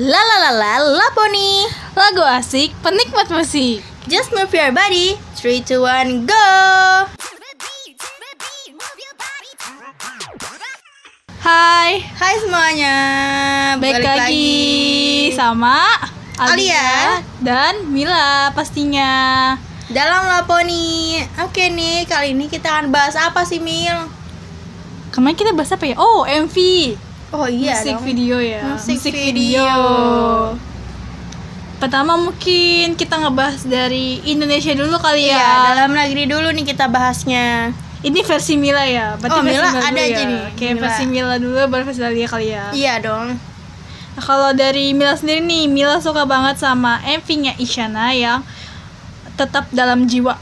La 0.00 0.16
la 0.16 0.36
la 0.48 0.52
la 0.56 0.80
Laponi 0.80 1.68
Lagu 1.92 2.24
asik, 2.24 2.72
penikmat 2.80 3.28
musik. 3.28 3.84
Just 4.08 4.32
move 4.32 4.48
your 4.48 4.72
body. 4.72 5.20
3, 5.36 5.60
2, 5.60 5.76
1, 5.76 6.24
go. 6.24 6.48
Hai, 11.44 12.00
Hai 12.16 12.34
semuanya. 12.40 12.96
Balik, 13.76 14.00
lagi, 14.00 14.56
sama 15.36 15.84
Alia. 16.40 16.48
Alia. 16.48 16.88
dan 17.44 17.84
Mila 17.92 18.56
pastinya. 18.56 19.52
Dalam 19.92 20.32
Laponi 20.32 21.20
Oke 21.44 21.68
nih, 21.68 22.08
kali 22.08 22.32
ini 22.32 22.48
kita 22.48 22.72
akan 22.72 22.88
bahas 22.88 23.20
apa 23.20 23.44
sih 23.44 23.60
Mil? 23.60 24.08
Kemarin 25.12 25.36
kita 25.36 25.52
bahas 25.52 25.76
apa 25.76 25.84
ya? 25.84 26.00
Oh, 26.00 26.24
MV 26.24 26.56
Oh 27.30 27.46
iya 27.46 27.74
Musik 27.76 27.94
dong. 27.94 28.04
video 28.04 28.36
ya 28.38 28.62
Musik 28.76 29.12
video. 29.12 29.68
Pertama 31.76 32.12
mungkin 32.14 32.92
kita 32.92 33.16
ngebahas 33.16 33.64
dari 33.64 34.20
Indonesia 34.22 34.74
dulu 34.74 34.98
kali 34.98 35.24
Iya, 35.24 35.38
ya 35.38 35.48
dalam 35.72 35.94
negeri 35.94 36.26
dulu 36.26 36.50
nih 36.50 36.66
kita 36.66 36.86
bahasnya 36.86 37.72
Ini 38.00 38.20
versi 38.20 38.54
Mila 38.54 38.84
ya 38.84 39.16
Berarti 39.16 39.32
Oh, 39.32 39.42
Mila 39.42 39.64
dulu 39.66 39.80
ada 39.80 39.96
ya. 39.96 40.08
aja 40.10 40.22
nih, 40.22 40.42
Kayak 40.54 40.74
Mila. 40.74 40.82
versi 40.84 41.04
Mila 41.06 41.34
dulu 41.36 41.56
baru 41.66 41.82
versi 41.84 42.02
Alia 42.02 42.28
kali 42.28 42.48
ya 42.50 42.64
Iya 42.70 42.94
dong 43.00 43.26
Nah, 44.10 44.24
kalau 44.26 44.50
dari 44.50 44.90
Mila 44.90 45.14
sendiri 45.14 45.38
nih, 45.38 45.64
Mila 45.64 45.96
suka 45.96 46.26
banget 46.26 46.58
sama 46.58 46.98
MV-nya 47.00 47.54
Isyana 47.56 48.10
yang 48.10 48.42
tetap 49.32 49.70
dalam 49.70 50.04
jiwa. 50.04 50.34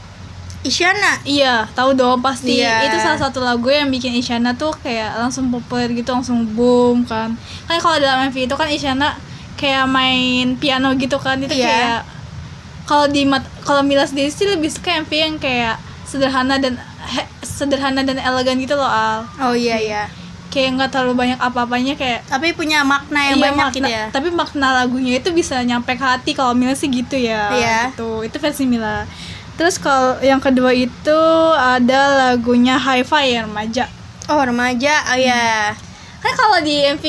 Isyana 0.59 1.23
Iya, 1.23 1.63
tahu 1.71 1.93
dong 1.93 2.19
pasti. 2.19 2.59
Iya. 2.59 2.83
Itu 2.83 2.97
salah 2.97 3.15
satu 3.17 3.39
lagu 3.39 3.67
yang 3.67 3.87
bikin 3.87 4.11
Isyana 4.13 4.51
tuh 4.53 4.75
kayak 4.75 5.15
langsung 5.17 5.47
populer 5.47 5.87
gitu, 5.89 6.09
langsung 6.09 6.43
boom 6.49 7.03
kan. 7.03 7.31
Kan 7.63 7.77
kalau 7.77 7.95
dalam 7.97 8.27
MV 8.27 8.37
itu 8.41 8.53
kan 8.53 8.67
Isyana 8.67 9.15
kayak 9.55 9.87
main 9.87 10.55
piano 10.55 10.91
gitu 10.93 11.15
kan, 11.15 11.35
itu 11.37 11.51
Iya. 11.53 11.63
kayak 11.65 12.01
kalau 12.83 13.05
di 13.07 13.23
mat- 13.23 13.47
kalau 13.61 13.79
Mila 13.81 14.03
sendiri 14.03 14.27
sih 14.27 14.43
lebih 14.45 14.67
suka 14.67 14.99
MV 14.99 15.11
yang 15.13 15.35
kayak 15.37 15.77
sederhana 16.03 16.57
dan 16.57 16.75
he- 17.05 17.29
sederhana 17.39 18.01
dan 18.01 18.17
elegan 18.17 18.57
gitu 18.57 18.73
loh 18.73 18.83
Al. 18.83 19.23
Oh 19.39 19.53
iya 19.53 19.77
iya 19.77 20.03
Kayak 20.49 20.69
nggak 20.75 20.89
terlalu 20.89 21.13
banyak 21.15 21.37
apa-apanya 21.37 21.93
kayak 21.93 22.25
Tapi 22.25 22.51
punya 22.51 22.81
makna 22.81 23.21
yang 23.23 23.37
Iya, 23.37 23.43
banyak 23.45 23.57
makna, 23.61 23.75
gitu 23.77 23.85
ya 23.87 24.05
Tapi 24.09 24.27
makna 24.33 24.67
lagunya 24.75 25.13
itu 25.15 25.29
bisa 25.29 25.61
nyampe 25.61 25.93
ke 25.93 26.01
hati 26.01 26.33
kalau 26.33 26.51
Mila 26.51 26.73
sih 26.73 26.89
gitu 26.89 27.13
ya. 27.15 27.53
Iya. 27.53 27.79
Gitu. 27.93 28.25
Itu 28.25 28.37
versi 28.39 28.65
Mila. 28.65 29.05
Terus 29.59 29.75
kalau 29.75 30.15
yang 30.19 30.39
kedua 30.39 30.71
itu 30.71 31.19
ada 31.53 31.99
lagunya 32.31 32.79
Hi-Fi 32.79 33.25
yang 33.29 33.45
remaja. 33.45 33.91
Oh 34.25 34.39
remaja, 34.39 34.93
oh 35.05 35.17
iya 35.17 35.75
Kan 36.17 36.33
kalau 36.33 36.61
di 36.61 36.79
MV 36.87 37.05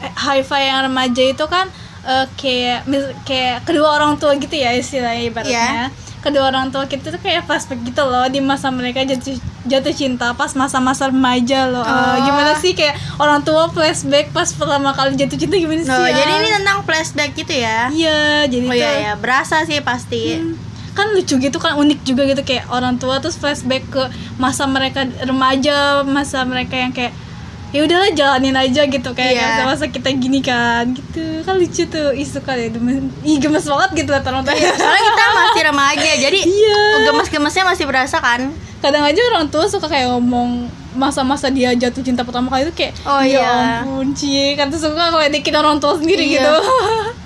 eh, 0.00 0.12
Hi-Fi 0.16 0.62
yang 0.64 0.80
remaja 0.84 1.22
itu 1.24 1.44
kan 1.46 1.70
eh, 2.02 2.26
kayak 2.34 2.82
mis- 2.84 3.14
kayak 3.22 3.62
kedua 3.62 3.94
orang 3.94 4.16
tua 4.16 4.34
gitu 4.34 4.52
ya 4.52 4.72
istilahnya 4.72 5.22
ibaratnya. 5.24 5.54
Iya. 5.54 5.84
Kedua 6.20 6.48
orang 6.48 6.68
tua 6.68 6.84
kita 6.84 7.08
tuh 7.08 7.16
kayak 7.18 7.44
flashback 7.44 7.80
gitu 7.82 8.02
loh 8.02 8.26
di 8.26 8.40
masa 8.40 8.68
mereka 8.68 9.00
jatuh 9.02 9.32
jatuh 9.62 9.88
cinta 9.90 10.32
pas 10.34 10.52
masa-masa 10.52 11.08
remaja 11.08 11.64
loh. 11.64 11.80
Eh, 11.80 11.88
Oh. 11.88 12.16
gimana 12.22 12.52
sih 12.54 12.72
kayak 12.72 12.92
orang 13.16 13.40
tua 13.40 13.68
flashback 13.68 14.28
pas 14.30 14.50
pertama 14.50 14.92
kali 14.92 15.14
jatuh 15.14 15.36
cinta 15.36 15.56
gimana 15.56 15.80
sih? 15.80 15.88
Oh, 15.88 15.96
Al? 15.96 16.12
jadi 16.12 16.32
ini 16.34 16.48
tentang 16.52 16.78
flashback 16.82 17.30
gitu 17.34 17.54
ya? 17.54 17.88
Iya, 17.88 18.20
jadi 18.46 18.66
Oh 18.66 18.74
iya 18.74 18.90
ya, 19.00 19.12
berasa 19.14 19.62
sih 19.62 19.80
pasti. 19.80 20.36
hmm, 20.36 20.54
kan 20.90 21.06
lucu 21.10 21.36
gitu 21.36 21.56
kan 21.56 21.74
unik 21.74 22.00
juga 22.02 22.26
gitu 22.26 22.42
kayak 22.42 22.66
orang 22.68 22.96
tua 22.96 23.18
terus 23.18 23.34
flashback 23.34 23.86
ke 23.86 24.02
masa 24.36 24.66
mereka 24.66 25.06
remaja, 25.22 26.02
masa 26.02 26.42
mereka 26.42 26.74
yang 26.74 26.90
kayak 26.90 27.14
ya 27.70 27.86
udahlah 27.86 28.10
jalanin 28.10 28.58
aja 28.58 28.82
gitu 28.82 29.10
kayak 29.14 29.30
Iya. 29.30 29.46
masa-masa 29.62 29.86
kita 29.86 30.10
gini 30.10 30.42
kan 30.42 30.90
gitu 30.90 31.46
kan 31.46 31.54
lucu 31.54 31.86
tuh 31.86 32.10
isu 32.10 32.42
kali 32.42 32.66
ya 32.66 32.70
gemes, 32.74 32.98
ih 33.22 33.38
gemes 33.38 33.62
banget 33.62 33.90
gitu 33.94 34.10
lah 34.10 34.18
orang 34.20 34.42
tua 34.42 34.58
Soalnya 34.58 35.02
kita 35.06 35.24
masih 35.32 35.62
remaja, 35.70 36.10
jadi 36.18 36.40
Iya. 36.42 36.80
gemes-gemesnya 37.06 37.62
masih 37.64 37.86
berasa 37.86 38.18
kan? 38.18 38.50
kadang 38.80 39.04
aja 39.04 39.20
orang 39.30 39.44
tua 39.52 39.68
suka 39.68 39.86
kayak 39.86 40.08
ngomong 40.08 40.64
masa-masa 40.96 41.52
dia 41.52 41.68
jatuh 41.76 42.00
cinta 42.00 42.24
pertama 42.24 42.48
kali 42.48 42.64
itu 42.64 42.72
kayak 42.74 42.96
Oh, 43.04 43.20
ya 43.20 43.38
iya. 43.38 43.52
ampun 43.84 44.16
cie 44.16 44.56
kan 44.56 44.72
tuh 44.72 44.80
suka 44.80 45.12
ngeledekin 45.12 45.52
orang 45.52 45.76
tua 45.76 45.94
sendiri 45.94 46.24
Iya. 46.26 46.40
gitu 46.40 46.54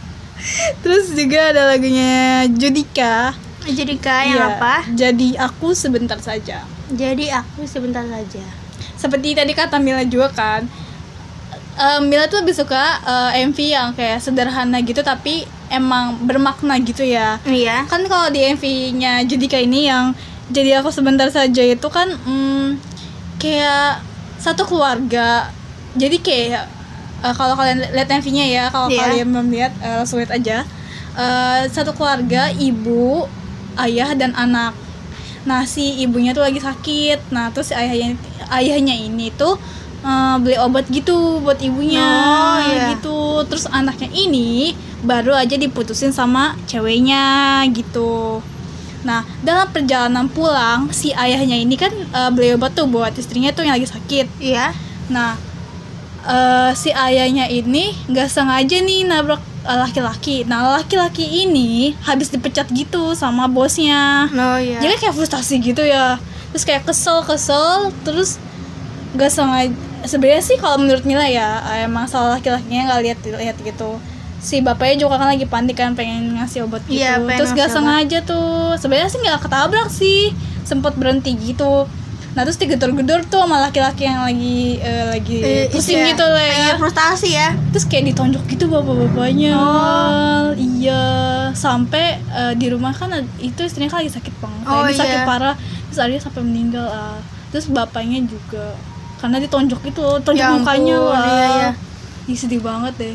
terus 0.82 1.14
juga 1.14 1.54
ada 1.54 1.70
lagunya 1.70 2.44
Judika 2.50 3.32
Jadi 3.66 3.94
kak 3.96 4.20
yang 4.24 4.36
Iya, 4.36 4.44
apa? 4.52 4.74
Jadi 4.90 5.28
aku 5.34 5.72
sebentar 5.72 6.18
saja. 6.18 6.62
Jadi 6.86 7.26
aku 7.28 7.64
sebentar 7.64 8.04
saja. 8.04 8.44
Seperti 8.94 9.32
tadi 9.32 9.52
kata 9.52 9.76
Mila 9.78 10.04
juga 10.04 10.28
kan. 10.30 10.62
eh, 11.74 12.00
Mila 12.00 12.24
tuh 12.24 12.38
lebih 12.38 12.54
suka 12.54 12.78
eh, 13.02 13.42
MV 13.42 13.58
yang 13.58 13.88
kayak 13.92 14.20
sederhana 14.20 14.78
gitu 14.78 15.00
tapi 15.00 15.42
emang 15.68 16.20
bermakna 16.20 16.78
gitu 16.78 17.02
ya. 17.02 17.40
Iya. 17.42 17.82
Kan 17.84 18.04
kalau 18.04 18.28
di 18.28 18.44
MV-nya 18.46 19.24
Judika 19.24 19.56
ini 19.56 19.88
yang 19.88 20.14
jadi 20.46 20.78
aku 20.78 20.88
sebentar 20.88 21.26
saja 21.28 21.64
itu 21.64 21.88
kan 21.88 22.12
hmm, 22.12 22.78
kayak 23.36 24.04
satu 24.36 24.62
keluarga. 24.62 25.50
Jadi 25.94 26.20
kayak 26.20 26.64
eh, 27.22 27.34
kalau 27.34 27.56
kalian 27.56 27.80
lihat 27.90 28.12
MV-nya 28.12 28.44
ya, 28.46 28.64
kalau 28.68 28.86
Iya. 28.86 29.00
kalian 29.00 29.26
belum 29.30 29.48
lihat 29.50 29.72
eh, 29.80 29.94
langsung 29.96 30.20
lihat 30.20 30.30
aja. 30.30 30.62
Eh, 31.14 31.60
satu 31.68 31.90
keluarga, 31.90 32.50
ibu, 32.52 33.26
ayah 33.78 34.14
dan 34.14 34.32
anak. 34.34 34.72
Nah 35.44 35.68
si 35.68 36.00
ibunya 36.00 36.32
tuh 36.32 36.44
lagi 36.44 36.60
sakit. 36.60 37.28
Nah 37.30 37.52
terus 37.52 37.70
si 37.70 37.74
ayahnya 37.76 38.16
ayahnya 38.48 38.94
ini 38.96 39.28
tuh 39.34 39.60
eh, 40.00 40.36
beli 40.40 40.56
obat 40.56 40.88
gitu 40.88 41.40
buat 41.44 41.60
ibunya 41.60 42.00
Oh, 42.04 42.58
iya. 42.64 42.96
gitu. 42.96 43.44
Terus 43.48 43.68
anaknya 43.68 44.08
ini 44.08 44.72
baru 45.04 45.36
aja 45.36 45.54
diputusin 45.60 46.16
sama 46.16 46.56
ceweknya 46.64 47.60
gitu. 47.76 48.40
Nah 49.04 49.20
dalam 49.44 49.68
perjalanan 49.68 50.32
pulang 50.32 50.88
si 50.96 51.12
ayahnya 51.12 51.60
ini 51.60 51.76
kan 51.76 51.92
eh, 51.92 52.30
beli 52.32 52.56
obat 52.56 52.72
tuh 52.72 52.88
buat 52.88 53.12
istrinya 53.16 53.52
tuh 53.52 53.68
yang 53.68 53.76
lagi 53.76 53.88
sakit. 53.88 54.26
Iya. 54.40 54.72
Nah 55.12 55.36
eh, 56.24 56.70
si 56.72 56.88
ayahnya 56.88 57.52
ini 57.52 57.92
nggak 58.08 58.32
sengaja 58.32 58.80
nih 58.80 59.04
nabrak 59.04 59.44
laki-laki. 59.64 60.44
Nah 60.44 60.76
laki-laki 60.76 61.24
ini 61.48 61.96
habis 62.04 62.28
dipecat 62.28 62.68
gitu 62.70 63.16
sama 63.16 63.48
bosnya. 63.48 64.28
Oh 64.28 64.60
iya. 64.60 64.78
jadi 64.80 65.00
kayak 65.00 65.14
frustasi 65.16 65.58
gitu 65.64 65.80
ya. 65.80 66.20
Terus 66.52 66.64
kayak 66.68 66.84
kesel 66.84 67.24
kesel 67.24 67.90
terus 68.04 68.36
gak 69.16 69.32
sengaja. 69.32 69.72
Sebenarnya 70.04 70.44
sih 70.44 70.60
kalau 70.60 70.76
menurut 70.76 71.02
Mila 71.08 71.24
ya 71.24 71.64
emang 71.80 72.04
salah 72.04 72.36
laki-lakinya 72.36 72.92
nggak 72.92 73.00
lihat 73.08 73.18
lihat 73.24 73.56
gitu. 73.64 73.96
Si 74.44 74.60
bapaknya 74.60 75.08
juga 75.08 75.16
kan 75.16 75.32
lagi 75.32 75.48
panik 75.48 75.80
kan 75.80 75.96
pengen 75.96 76.36
ngasih 76.36 76.68
obat 76.68 76.84
gitu. 76.84 77.00
Iya, 77.00 77.16
pengen 77.24 77.40
terus 77.40 77.56
gak 77.56 77.72
obat. 77.72 77.76
sengaja 77.80 78.18
tuh. 78.28 78.76
Sebenarnya 78.76 79.08
sih 79.08 79.20
nggak 79.24 79.40
ketabrak 79.48 79.88
sih. 79.88 80.22
Sempat 80.68 81.00
berhenti 81.00 81.32
gitu 81.40 81.88
nah 82.34 82.42
terus 82.42 82.58
digedor-gedor 82.58 83.22
tuh 83.24 83.38
sama 83.40 83.62
laki-laki 83.62 84.04
yang 84.04 84.20
lagi 84.20 84.78
eh, 84.78 85.04
lagi 85.08 85.38
Eh, 85.38 85.64
pusing 85.68 85.96
iya. 85.96 86.10
gitu 86.10 86.24
lah 86.24 86.42
ya 86.42 86.54
Iya, 86.56 86.72
frustasi 86.76 87.28
ya. 87.30 87.48
terus 87.70 87.84
kayak 87.84 88.10
ditonjok 88.10 88.42
gitu 88.48 88.64
bapak-bapaknya 88.66 89.54
Oh. 89.54 90.50
iya 90.52 91.02
sampai 91.52 92.04
eh, 92.18 92.52
di 92.54 92.66
rumah 92.68 92.90
kan 92.90 93.08
itu 93.38 93.60
istrinya 93.60 93.86
kan 93.88 94.02
lagi 94.02 94.10
sakit 94.10 94.34
banget 94.36 94.64
Oh, 94.64 94.82
lagi 94.82 94.94
sakit 94.94 95.14
iya. 95.16 95.24
parah 95.24 95.54
terus 95.86 95.98
akhirnya 96.00 96.20
sampai 96.20 96.42
meninggal 96.42 96.86
ah. 96.86 97.18
terus 97.48 97.70
bapaknya 97.70 98.18
juga 98.20 98.74
karena 99.16 99.38
ditonjok 99.38 99.80
itu 99.86 100.04
tonjok 100.20 100.34
Ya 100.36 100.50
mukanya 100.52 100.96
ampun, 100.96 101.14
lah 101.14 101.22
iya, 101.24 101.46
iya. 101.46 101.70
Ih, 102.26 102.34
sedih 102.34 102.58
banget 102.58 102.94
deh 102.98 103.14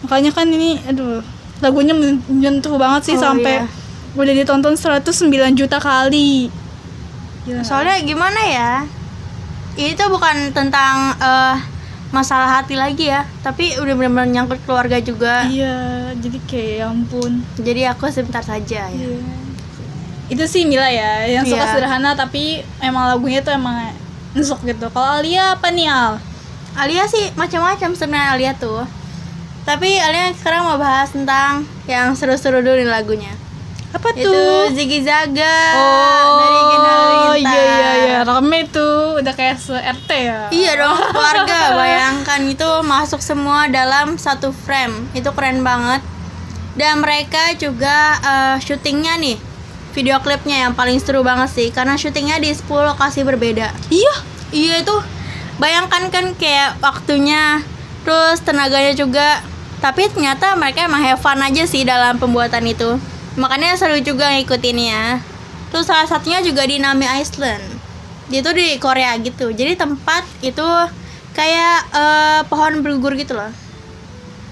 makanya 0.00 0.30
kan 0.32 0.48
ini 0.48 0.80
aduh 0.82 1.22
lagunya 1.60 1.92
men- 1.92 2.24
menyentuh 2.26 2.74
banget 2.74 3.02
sih 3.04 3.14
Oh, 3.14 3.22
sampai 3.22 3.62
iya. 3.62 3.70
udah 4.12 4.34
ditonton 4.34 4.74
109 4.74 5.06
juta 5.54 5.78
kali 5.78 6.50
Gila. 7.42 7.62
Soalnya 7.62 7.96
gimana 8.00 8.40
ya? 8.42 8.72
Ini 9.72 9.94
tuh 9.94 10.08
bukan 10.08 10.50
tentang 10.50 11.14
eh, 11.16 11.56
masalah 12.10 12.60
hati 12.60 12.74
lagi 12.74 13.06
ya, 13.06 13.22
tapi 13.40 13.78
udah 13.78 13.94
benar-benar 13.94 14.26
nyangkut 14.28 14.58
keluarga 14.64 14.98
juga. 14.98 15.46
iya 15.46 16.10
jadi 16.12 16.38
kayak 16.42 16.70
ya 16.74 16.84
ampun 16.86 17.32
Jadi 17.56 17.80
aku 17.86 18.10
sebentar 18.10 18.42
saja 18.42 18.86
ya. 18.86 18.92
Iya. 18.92 19.22
Itu 20.26 20.44
sih 20.44 20.62
Mila 20.62 20.86
ya, 20.86 21.26
yang 21.28 21.42
suka 21.42 21.58
Iya. 21.60 21.70
sederhana 21.70 22.14
tapi 22.14 22.62
emang 22.78 23.06
lagunya 23.06 23.40
tuh 23.40 23.50
emang 23.50 23.94
nusuk 24.30 24.62
gitu. 24.62 24.90
Kalau 24.90 25.18
Alia 25.18 25.54
apa 25.54 25.70
nih 25.70 25.86
Al? 25.86 26.18
Alia 26.76 27.06
sih 27.06 27.30
macam-macam 27.34 27.94
sebenarnya 27.94 28.28
Alia 28.30 28.52
tuh. 28.54 28.86
Tapi 29.62 29.98
Alia 29.98 30.30
sekarang 30.34 30.66
mau 30.66 30.78
bahas 30.78 31.10
tentang 31.10 31.62
yang 31.86 32.14
seru-seru 32.14 32.58
dulu 32.58 32.74
nih 32.74 32.86
lagunya. 32.86 33.32
Apa 33.90 34.14
Itu 34.14 34.30
tuh? 34.30 34.70
Ziggy 34.70 35.02
Zaga 35.02 35.58
Oh, 35.74 36.38
dari 36.38 36.60
Gina 36.70 36.94
iya 37.34 37.62
iya 37.62 37.90
iya, 38.06 38.18
rame 38.22 38.68
tuh, 38.70 39.18
udah 39.18 39.34
kayak 39.34 39.58
se 39.58 39.74
RT 39.74 40.10
ya. 40.10 40.40
Iya 40.54 40.72
dong, 40.78 40.98
keluarga. 41.14 41.74
Bayangkan 41.74 42.40
itu 42.46 42.70
masuk 42.86 43.18
semua 43.18 43.66
dalam 43.66 44.14
satu 44.14 44.54
frame. 44.54 45.10
Itu 45.16 45.34
keren 45.34 45.66
banget. 45.66 46.04
Dan 46.78 47.02
mereka 47.02 47.56
juga 47.58 48.20
eh, 48.22 48.56
syutingnya 48.62 49.18
nih, 49.18 49.36
video 49.90 50.22
klipnya 50.22 50.68
yang 50.68 50.72
paling 50.78 51.02
seru 51.02 51.26
banget 51.26 51.50
sih, 51.50 51.68
karena 51.74 51.98
syutingnya 51.98 52.38
di 52.38 52.54
10 52.54 52.66
lokasi 52.94 53.26
berbeda. 53.26 53.74
Iya. 53.90 54.14
Iya 54.50 54.82
itu, 54.82 54.96
bayangkan 55.62 56.10
kan 56.10 56.34
kayak 56.34 56.82
waktunya, 56.82 57.62
terus 58.02 58.42
tenaganya 58.42 58.94
juga 58.98 59.38
tapi 59.80 60.12
ternyata 60.12 60.58
mereka 60.60 60.84
emang 60.84 61.00
have 61.00 61.22
fun 61.22 61.40
aja 61.40 61.64
sih 61.64 61.88
dalam 61.88 62.20
pembuatan 62.20 62.68
itu 62.68 63.00
makanya 63.38 63.78
seru 63.78 63.98
juga 64.02 64.32
ngikutinnya. 64.34 65.22
Terus 65.70 65.86
salah 65.86 66.06
satunya 66.06 66.42
juga 66.42 66.66
di 66.66 66.82
Nami 66.82 67.06
Island. 67.06 67.62
Dia 68.30 68.42
tuh 68.42 68.54
di 68.54 68.78
Korea 68.82 69.14
gitu. 69.22 69.54
Jadi 69.54 69.78
tempat 69.78 70.26
itu 70.42 70.66
kayak 71.34 71.76
eh, 71.94 72.40
pohon 72.50 72.82
bergugur 72.82 73.14
gitu 73.14 73.38
loh. 73.38 73.50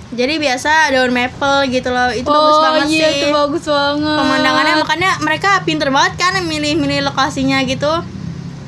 Jadi 0.08 0.40
biasa 0.40 0.88
daun 0.94 1.12
maple 1.12 1.68
gitu 1.68 1.90
loh. 1.92 2.08
Itu 2.14 2.30
bagus 2.32 2.58
banget 2.64 2.86
iya, 2.88 3.08
sih. 3.12 3.16
itu 3.20 3.26
bagus 3.28 3.64
banget. 3.68 4.18
pemandangannya 4.24 4.74
makanya 4.80 5.10
mereka 5.20 5.50
pinter 5.68 5.92
banget 5.92 6.16
kan 6.16 6.32
milih-milih 6.46 7.04
lokasinya 7.04 7.60
gitu. 7.68 7.92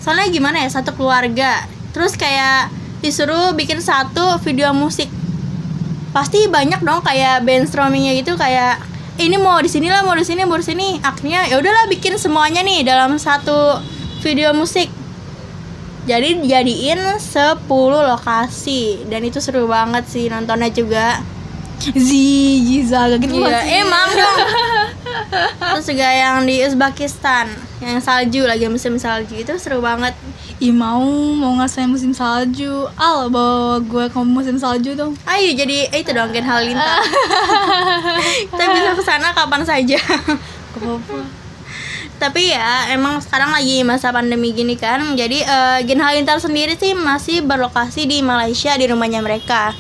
Soalnya 0.04 0.28
gimana 0.28 0.60
ya 0.66 0.68
satu 0.68 0.92
keluarga. 0.92 1.64
Terus 1.96 2.18
kayak 2.18 2.68
disuruh 3.00 3.56
bikin 3.56 3.80
satu 3.80 4.36
video 4.44 4.76
musik. 4.76 5.08
Pasti 6.12 6.44
banyak 6.50 6.84
dong 6.84 7.00
kayak 7.00 7.46
brainstormingnya 7.46 8.18
gitu 8.20 8.36
kayak 8.36 8.76
"Eh, 8.76 8.89
ini 9.20 9.36
mau 9.36 9.60
di 9.60 9.68
sini 9.68 9.92
lah 9.92 10.00
mau 10.00 10.16
di 10.16 10.24
sini 10.24 10.40
mau 10.48 10.56
di 10.56 10.64
sini. 10.64 10.96
Akhirnya 11.04 11.44
ya 11.46 11.60
udahlah 11.60 11.86
bikin 11.92 12.16
semuanya 12.16 12.64
nih 12.64 12.82
dalam 12.82 13.20
satu 13.20 13.78
video 14.24 14.56
musik. 14.56 14.88
Jadi 16.08 16.40
dijadiin 16.40 17.20
10 17.20 17.68
lokasi. 17.84 19.04
Dan 19.06 19.20
itu 19.28 19.38
seru 19.38 19.68
banget 19.68 20.08
sih 20.08 20.32
nontonnya 20.32 20.72
juga. 20.72 21.20
Zi, 21.80 22.60
Gizaga 22.60 23.16
gitu 23.16 23.40
Iya, 23.40 23.84
emang 23.84 24.08
dong. 24.12 24.38
Terus 25.60 25.86
juga 25.86 26.08
yang 26.10 26.42
di 26.44 26.62
Uzbekistan, 26.66 27.46
yang 27.78 27.98
salju 28.02 28.44
lagi 28.44 28.66
musim 28.66 28.98
salju 28.98 29.38
itu 29.38 29.52
seru 29.56 29.80
banget. 29.80 30.12
Ih 30.60 30.74
mau 30.74 31.00
mau 31.38 31.56
ngerasain 31.56 31.88
musim 31.88 32.12
salju. 32.12 32.84
Al 32.98 33.32
bawa 33.32 33.80
gue 33.80 34.06
ke 34.12 34.18
musim 34.20 34.60
salju 34.60 34.92
dong. 34.92 35.16
Ayo 35.24 35.56
jadi 35.56 35.88
eh, 35.88 36.04
itu 36.04 36.12
dong 36.12 36.34
Gen 36.34 36.44
Halilintar. 36.44 37.00
Kita 38.50 38.64
bisa 38.68 38.90
ke 38.92 39.02
sana 39.02 39.32
kapan 39.32 39.62
saja. 39.64 39.98
Tapi 42.20 42.52
ya 42.52 42.92
emang 42.92 43.16
sekarang 43.24 43.56
lagi 43.56 43.80
masa 43.80 44.12
pandemi 44.12 44.52
gini 44.52 44.76
kan, 44.76 45.16
jadi 45.16 45.40
eh, 45.40 45.78
Gen 45.88 46.04
Halilintar 46.04 46.36
sendiri 46.36 46.76
sih 46.76 46.92
masih 46.92 47.40
berlokasi 47.40 48.04
di 48.04 48.20
Malaysia 48.20 48.76
di 48.76 48.84
rumahnya 48.84 49.24
mereka. 49.24 49.72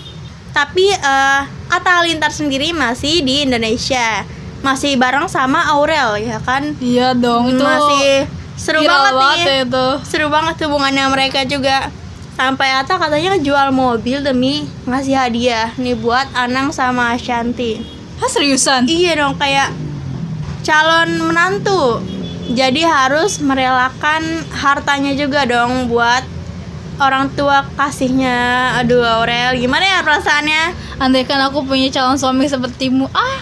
Tapi 0.56 0.88
eh, 0.88 1.42
Atta 1.68 2.00
Halilintar 2.00 2.32
sendiri 2.32 2.72
masih 2.72 3.20
di 3.20 3.44
Indonesia, 3.44 4.24
masih 4.60 4.96
bareng 5.00 5.26
sama 5.26 5.72
Aurel 5.72 6.20
ya 6.20 6.38
kan. 6.40 6.76
Iya 6.78 7.16
dong 7.16 7.52
itu 7.52 7.62
masih 7.64 8.28
seru 8.60 8.84
banget 8.84 9.12
nih. 9.16 9.40
ya 9.40 9.56
itu. 9.64 9.86
seru 10.04 10.26
banget 10.28 10.54
hubungannya 10.68 11.04
mereka 11.08 11.40
juga 11.48 11.88
sampai 12.36 12.68
Ata 12.76 13.00
katanya 13.00 13.40
jual 13.40 13.72
mobil 13.72 14.20
demi 14.20 14.68
ngasih 14.84 15.16
hadiah 15.16 15.72
nih 15.80 15.96
buat 15.96 16.28
Anang 16.36 16.68
sama 16.68 17.16
Ashanti 17.16 17.80
Hah 18.20 18.28
seriusan? 18.28 18.84
iya 18.84 19.16
dong 19.16 19.40
kayak 19.40 19.72
calon 20.60 21.24
menantu 21.24 22.04
jadi 22.52 22.84
harus 22.84 23.40
merelakan 23.40 24.44
hartanya 24.52 25.16
juga 25.16 25.48
dong 25.48 25.88
buat 25.88 26.20
orang 27.00 27.32
tua 27.32 27.64
kasihnya 27.80 28.76
aduh 28.76 29.00
Aurel 29.00 29.56
gimana 29.56 29.88
ya 29.88 30.04
perasaannya 30.04 30.90
Andai 31.00 31.24
kan 31.24 31.40
aku 31.40 31.64
punya 31.64 31.88
calon 31.88 32.20
suami 32.20 32.44
sepertimu. 32.44 33.08
Ah, 33.16 33.40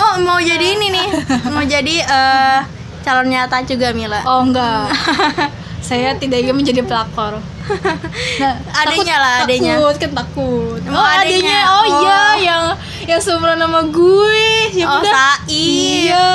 oh 0.00 0.14
mau 0.20 0.40
jadi 0.40 0.66
ini 0.72 0.86
nih 0.90 1.08
mau 1.46 1.62
jadi 1.62 1.94
eh 2.00 2.58
calon 3.00 3.28
nyata 3.28 3.60
juga 3.62 3.92
Mila 3.92 4.20
oh 4.22 4.42
enggak. 4.42 4.88
Saya 5.80 6.12
tidak 6.14 6.44
ingin 6.44 6.54
menjadi 6.54 6.84
pelakor. 6.84 7.40
Nah, 8.36 8.52
Adanya 8.76 9.16
lah, 9.16 9.36
adanya. 9.42 9.74
Takut, 9.74 9.96
kan 9.96 10.10
takut. 10.12 10.80
Oh, 10.82 10.92
oh, 10.92 11.06
adanya. 11.08 11.60
Oh, 11.66 11.80
Oh. 11.80 11.84
iya, 11.96 12.20
yang 12.38 12.64
yang 13.06 13.16
seumuran 13.18 13.56
nama 13.56 13.80
gue. 13.82 14.44
Siapa 14.70 14.90
oh? 14.92 15.02
Said 15.02 15.40
Iya. 15.48 16.28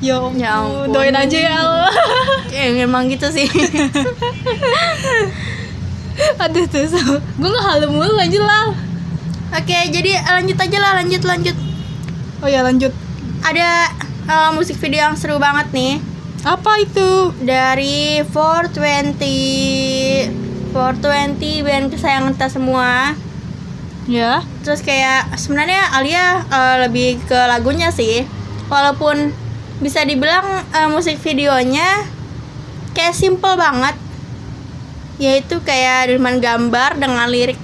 Ya 0.00 0.12
ampun. 0.16 0.32
Ya 0.34 0.50
ampun. 0.56 0.86
Doain 0.88 1.12
aja 1.12 1.38
ya 1.38 1.52
Allah. 1.54 1.92
Ya, 2.50 2.66
memang 2.74 3.06
gitu 3.06 3.28
sih 3.28 3.46
Aduh 6.38 6.64
tuh, 6.66 6.84
so- 6.84 7.20
gue 7.32 7.48
nggak 7.48 7.66
halu 7.66 7.86
mulu 7.88 8.12
lanjut 8.12 8.40
lah. 8.40 8.72
Oke, 9.52 9.78
jadi 9.88 10.10
lanjut 10.20 10.56
aja 10.56 10.78
lah, 10.78 10.92
lanjut 10.96 11.22
lanjut. 11.22 11.56
Oh 12.40 12.48
ya 12.48 12.64
lanjut. 12.64 12.88
Ada 13.44 13.92
eh, 14.24 14.50
musik 14.56 14.80
video 14.80 15.04
yang 15.04 15.16
seru 15.16 15.36
banget 15.36 15.68
nih 15.76 16.00
Apa 16.40 16.80
itu? 16.80 17.36
dari 17.44 18.24
420 18.24 20.72
420 20.72 21.36
band 21.60 21.92
kesayangan 21.92 22.32
kita 22.32 22.48
semua. 22.48 23.12
Ya. 24.08 24.40
Terus 24.64 24.80
kayak 24.80 25.36
sebenarnya 25.36 25.92
Alia 25.92 26.40
eh, 26.48 26.76
lebih 26.88 27.20
ke 27.28 27.36
lagunya 27.36 27.92
sih. 27.92 28.24
Walaupun 28.72 29.36
bisa 29.84 30.00
dibilang 30.08 30.64
eh, 30.72 30.88
musik 30.88 31.20
videonya 31.20 32.08
kayak 32.96 33.12
simple 33.12 33.60
banget. 33.60 34.00
Yaitu 35.20 35.60
kayak 35.60 36.16
cuman 36.16 36.40
gambar 36.40 36.96
dengan 36.96 37.28
lirik. 37.28 37.60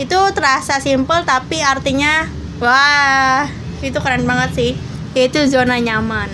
Itu 0.00 0.16
terasa 0.32 0.80
simple 0.80 1.28
tapi 1.28 1.60
artinya 1.60 2.39
wah, 2.60 3.48
itu 3.80 3.96
keren 3.96 4.24
banget 4.24 4.50
sih. 4.54 4.70
Yaitu 5.12 5.42
zona 5.48 5.76
nyaman. 5.76 6.30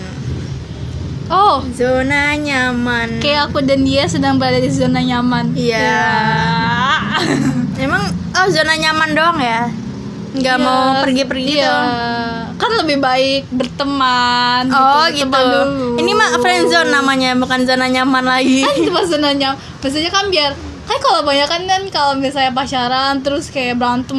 Oh, 1.26 1.58
Zona 1.74 2.38
nyaman. 2.38 3.18
kayak 3.18 3.50
aku 3.50 3.58
dan 3.58 3.82
dia 3.82 4.06
sedang 4.06 4.38
berada 4.38 4.62
di 4.62 4.70
zona 4.70 5.02
nyaman. 5.02 5.50
Iya. 5.58 5.74
Ya. 5.74 6.06
Emang 7.82 8.06
oh 8.30 8.46
zona 8.46 8.78
nyaman 8.78 9.10
doang 9.10 9.38
ya? 9.42 9.66
Nggak 10.36 10.54
Iya, 10.54 10.62
mau 10.62 11.02
pergi-pergi 11.02 11.50
iya. 11.50 11.66
gitu. 11.66 11.76
Kan 12.56 12.70
lebih 12.78 12.98
baik 13.00 13.42
berteman 13.50 14.70
Oh 14.70 15.10
gitu. 15.10 15.26
gitu. 15.26 15.34
berteman 15.34 15.66
dulu. 15.66 15.98
Ini 15.98 16.10
mah 16.14 16.30
friend 16.38 16.64
zone 16.70 16.90
namanya, 16.94 17.30
bukan 17.34 17.60
zona 17.66 17.86
nyaman 17.90 18.22
lagi. 18.22 18.62
Kan 18.62 18.74
itu 18.78 18.90
pas 18.96 19.06
zona 19.10 19.34
nyaman. 19.34 19.58
Maksudnya 19.82 20.10
kan 20.14 20.30
biar 20.30 20.52
kan 20.86 20.98
kalau 20.98 21.20
banyak 21.20 21.44
kan 21.44 21.62
kan 21.62 21.82
kalau 21.90 22.12
misalnya 22.14 22.50
pacaran 22.50 23.18
terus 23.18 23.50
kayak 23.50 23.74
berantem 23.74 24.18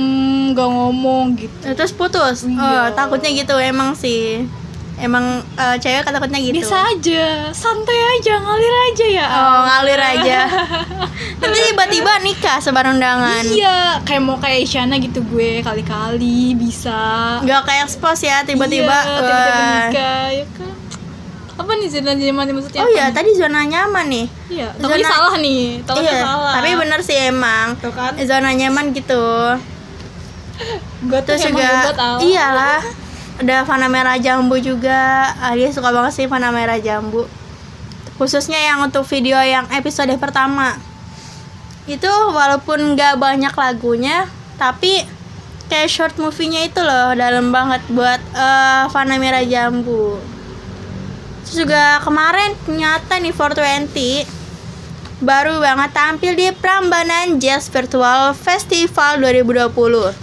gak 0.52 0.68
ngomong 0.68 1.34
gitu. 1.34 1.72
Terus 1.72 1.92
putus. 1.92 2.44
Oh, 2.44 2.52
Iya. 2.52 2.92
takutnya 2.92 3.32
gitu 3.32 3.56
emang 3.56 3.96
sih. 3.96 4.44
Emang 4.98 5.24
eh, 5.54 5.78
cewek 5.78 6.04
takutnya 6.04 6.42
gitu. 6.42 6.58
Biasa 6.58 6.78
aja, 6.90 7.26
santai 7.54 8.00
aja, 8.18 8.34
ngalir 8.36 8.76
aja 8.84 9.06
ya. 9.08 9.26
Oh, 9.30 9.60
ngalir 9.64 10.02
aja. 10.02 10.40
Nanti 11.42 11.60
tiba-tiba 11.64 12.18
nikah 12.20 12.58
sebar 12.58 12.90
undangan. 12.90 13.46
Iya, 13.46 14.02
kayak 14.02 14.22
mau 14.22 14.36
kayak 14.36 14.66
Isyana 14.66 14.98
gitu 14.98 15.22
gue 15.24 15.62
kali-kali 15.62 16.58
bisa. 16.58 16.98
Nggak 17.46 17.62
kayak 17.64 17.84
expose 17.86 18.26
ya 18.26 18.42
tiba-tiba. 18.42 18.90
Iya, 18.90 19.18
tiba-tiba 19.22 19.54
Wah. 19.54 19.78
nikah 19.86 20.26
ya 20.34 20.46
kan. 20.52 20.77
Apa 21.58 21.72
nih 21.74 21.90
zona 21.90 22.14
nyaman 22.14 22.46
maksudnya? 22.54 22.82
Oh 22.82 22.90
iya, 22.90 23.10
tadi 23.10 23.34
zona 23.34 23.66
nyaman 23.66 24.06
nih. 24.06 24.26
Iya, 24.48 24.68
tapi 24.78 25.02
Zona- 25.02 25.10
salah 25.10 25.36
nih. 25.38 25.82
Takutnya 25.82 26.06
Iya, 26.08 26.22
salah. 26.22 26.54
tapi 26.54 26.70
bener 26.78 27.00
sih 27.02 27.18
emang. 27.18 27.68
Tuh 27.78 27.90
kan. 27.90 28.14
Zona 28.22 28.54
nyaman 28.54 28.94
gitu. 28.94 29.26
Gue 31.04 31.20
tuh 31.22 31.36
juga 31.36 31.94
iyalah. 32.20 32.82
Ada 33.38 33.62
Fana 33.64 33.86
Merah 33.86 34.18
Jambu 34.18 34.58
juga. 34.58 35.30
Ah, 35.36 35.54
dia 35.54 35.70
suka 35.70 35.90
banget 35.90 36.14
sih 36.16 36.26
Fana 36.26 36.50
Merah 36.50 36.78
Jambu. 36.78 37.26
Khususnya 38.18 38.58
yang 38.58 38.82
untuk 38.82 39.06
video 39.06 39.38
yang 39.38 39.70
episode 39.70 40.10
pertama. 40.18 40.74
Itu 41.86 42.10
walaupun 42.10 42.94
nggak 42.94 43.16
banyak 43.16 43.54
lagunya, 43.54 44.26
tapi 44.58 45.06
kayak 45.68 45.88
short 45.88 46.16
movie-nya 46.18 46.66
itu 46.66 46.80
loh 46.80 47.14
dalam 47.14 47.50
banget 47.50 47.82
buat 47.88 48.18
eh, 48.34 48.84
Fana 48.90 49.18
Merah 49.18 49.42
Jambu. 49.42 50.18
Terus 51.48 51.64
juga 51.64 52.04
kemarin 52.04 52.60
ternyata 52.68 53.24
nih 53.24 53.32
420 53.32 54.28
baru 55.24 55.64
banget 55.64 55.96
tampil 55.96 56.36
di 56.36 56.52
Prambanan 56.52 57.40
Jazz 57.40 57.72
Virtual 57.72 58.36
Festival 58.36 59.24
2020. 59.24 59.72
Wah, 59.72 60.14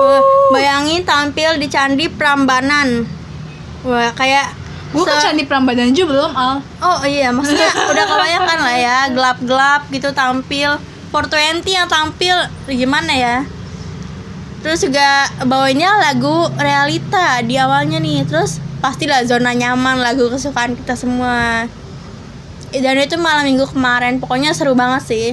Uh. 0.00 0.22
bayangin 0.54 1.02
tampil 1.02 1.58
di 1.58 1.66
Candi 1.66 2.06
Prambanan. 2.06 3.04
Wah, 3.82 4.14
kayak 4.14 4.54
Gue 4.94 5.02
ke 5.02 5.12
Candi 5.18 5.42
Prambanan 5.44 5.90
juga 5.90 6.14
belum, 6.14 6.32
Al. 6.32 6.62
Oh 6.80 7.02
iya, 7.04 7.34
maksudnya 7.34 7.68
udah 7.92 8.04
kebayangkan 8.06 8.58
lah 8.62 8.76
ya, 8.78 8.98
gelap-gelap 9.10 9.90
gitu 9.90 10.14
tampil. 10.14 10.78
420 11.10 11.66
yang 11.66 11.90
tampil 11.90 12.36
gimana 12.70 13.12
ya? 13.12 13.36
Terus 14.62 14.86
juga 14.86 15.26
bawainnya 15.42 15.90
lagu 15.98 16.46
realita 16.54 17.42
di 17.42 17.58
awalnya 17.58 17.98
nih. 17.98 18.22
Terus 18.24 18.62
pastilah 18.80 19.22
zona 19.28 19.52
nyaman 19.52 20.00
lagu 20.00 20.26
kesukaan 20.32 20.74
kita 20.74 20.96
semua. 20.96 21.68
Dan 22.70 22.96
itu 22.96 23.16
malam 23.20 23.44
minggu 23.46 23.68
kemarin, 23.70 24.18
pokoknya 24.18 24.56
seru 24.56 24.72
banget 24.72 25.02
sih. 25.04 25.26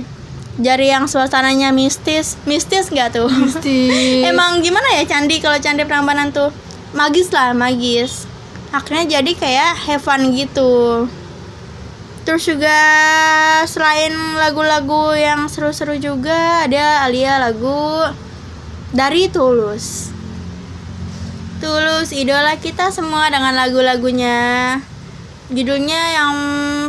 Dari 0.57 0.89
yang 0.89 1.05
suasananya 1.05 1.69
mistis, 1.69 2.35
mistis 2.49 2.89
nggak 2.89 3.13
tuh? 3.13 3.29
Mesti. 3.29 3.79
Emang 4.29 4.59
gimana 4.59 4.97
ya 4.97 5.05
candi 5.05 5.37
kalau 5.37 5.61
candi 5.61 5.85
Prambanan 5.85 6.33
tuh 6.33 6.49
magis 6.97 7.29
lah 7.29 7.53
magis. 7.53 8.25
Akhirnya 8.73 9.21
jadi 9.21 9.31
kayak 9.37 9.71
have 9.85 10.03
fun 10.03 10.33
gitu. 10.33 11.05
Terus 12.25 12.43
juga 12.43 12.75
selain 13.63 14.11
lagu-lagu 14.35 15.15
yang 15.15 15.47
seru-seru 15.47 15.95
juga 15.95 16.67
ada 16.67 17.07
Alia 17.07 17.39
lagu 17.39 18.03
dari 18.91 19.31
Tulus. 19.31 20.16
Tulus 21.57 22.13
idola 22.13 22.53
kita 22.61 22.93
semua 22.93 23.33
dengan 23.33 23.49
lagu-lagunya. 23.57 24.77
Judulnya 25.49 26.01
yang 26.13 26.33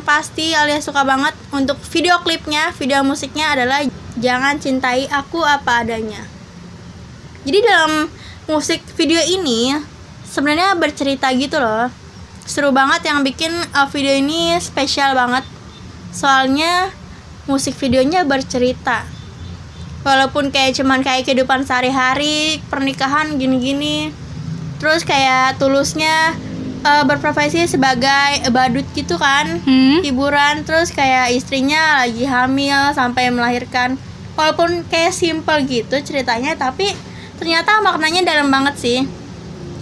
pasti 0.04 0.52
alias 0.52 0.84
suka 0.84 1.08
banget 1.08 1.32
untuk 1.56 1.80
video 1.88 2.20
klipnya, 2.20 2.68
video 2.76 3.00
musiknya 3.00 3.56
adalah 3.56 3.80
Jangan 4.20 4.60
Cintai 4.60 5.08
Aku 5.08 5.40
Apa 5.40 5.80
Adanya. 5.80 6.20
Jadi 7.48 7.64
dalam 7.64 8.12
musik 8.44 8.84
video 8.92 9.16
ini 9.24 9.72
sebenarnya 10.28 10.76
bercerita 10.76 11.32
gitu 11.32 11.56
loh. 11.56 11.88
Seru 12.44 12.68
banget 12.68 13.08
yang 13.08 13.24
bikin 13.24 13.48
uh, 13.72 13.88
video 13.88 14.20
ini 14.20 14.52
spesial 14.60 15.16
banget. 15.16 15.48
Soalnya 16.12 16.92
musik 17.48 17.72
videonya 17.80 18.28
bercerita. 18.28 19.08
Walaupun 20.04 20.52
kayak 20.52 20.76
cuman 20.76 21.00
kayak 21.00 21.24
kehidupan 21.24 21.64
sehari-hari, 21.64 22.60
pernikahan 22.68 23.40
gini-gini. 23.40 24.27
Terus 24.78 25.02
kayak 25.02 25.58
tulusnya 25.58 26.38
uh, 26.86 27.02
berprofesi 27.02 27.66
sebagai 27.66 28.46
badut 28.54 28.86
gitu 28.94 29.18
kan 29.18 29.58
Hmm? 29.66 30.00
hiburan. 30.06 30.62
Terus 30.62 30.94
kayak 30.94 31.34
istrinya 31.34 32.06
lagi 32.06 32.24
hamil 32.24 32.94
sampai 32.94 33.30
melahirkan. 33.34 33.98
Walaupun 34.38 34.86
kayak 34.86 35.10
simple 35.10 35.66
gitu 35.66 35.98
ceritanya 36.06 36.54
tapi 36.54 36.94
ternyata 37.42 37.82
maknanya 37.82 38.22
dalam 38.22 38.46
banget 38.50 38.74
sih. 38.78 38.98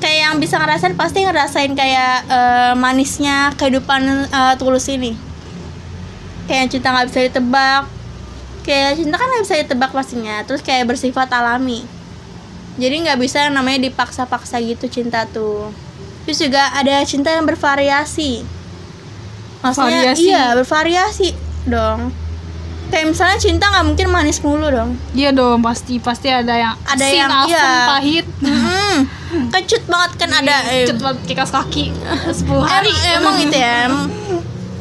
Kayak 0.01 0.19
yang 0.29 0.35
bisa 0.41 0.61
ngerasain 0.61 0.97
pasti 0.97 1.25
ngerasain 1.25 1.73
kayak 1.73 2.29
eh, 2.29 2.73
manisnya 2.77 3.53
kehidupan 3.57 4.29
eh, 4.29 4.55
tulus 4.57 4.89
ini. 4.89 5.13
Kayak 6.49 6.73
cinta 6.73 6.89
nggak 6.93 7.09
bisa 7.13 7.21
ditebak. 7.29 7.83
Kayak 8.65 8.97
cinta 8.97 9.17
kan 9.21 9.29
nggak 9.29 9.45
bisa 9.45 9.55
ditebak 9.61 9.91
pastinya. 9.93 10.41
Terus 10.49 10.65
kayak 10.65 10.89
bersifat 10.89 11.29
alami 11.33 11.85
jadi 12.77 12.95
nggak 13.03 13.19
bisa 13.19 13.49
namanya 13.49 13.85
dipaksa-paksa 13.85 14.61
gitu 14.61 14.87
cinta 14.87 15.25
tuh 15.27 15.73
terus 16.23 16.39
juga 16.39 16.71
ada 16.73 17.01
cinta 17.03 17.31
yang 17.31 17.45
bervariasi 17.45 18.45
maksudnya 19.59 20.01
Variasi. 20.07 20.23
iya 20.23 20.45
bervariasi 20.55 21.29
dong 21.65 22.13
kayak 22.87 23.11
misalnya 23.11 23.35
cinta 23.37 23.67
nggak 23.67 23.85
mungkin 23.85 24.07
manis 24.07 24.39
mulu 24.39 24.69
dong 24.69 24.95
Iya 25.11 25.31
dong, 25.31 25.59
pasti 25.59 25.99
pasti 25.99 26.29
ada 26.29 26.55
yang 26.55 26.75
Ada 26.85 27.03
asin, 27.03 27.19
yang- 27.19 27.33
asam, 27.35 27.51
iya. 27.51 27.67
pahit. 27.85 28.27
Mm, 28.39 28.97
kecut 29.51 29.83
banget 29.87 30.11
kan 30.17 30.31
ada 30.33 30.57
eh, 30.71 30.87
Cut 30.87 31.03
banget 31.03 31.19
kikas 31.27 31.51
kaki 31.51 31.91
10 31.91 32.47
hari. 32.63 32.95
em- 32.95 33.19
emang 33.19 33.35
gitu 33.41 33.57
ya 33.57 33.91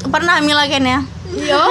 pernah 0.05 0.37
hamil 0.37 0.53
kan 0.61 0.83
ya 0.85 0.99
Iya. 1.35 1.63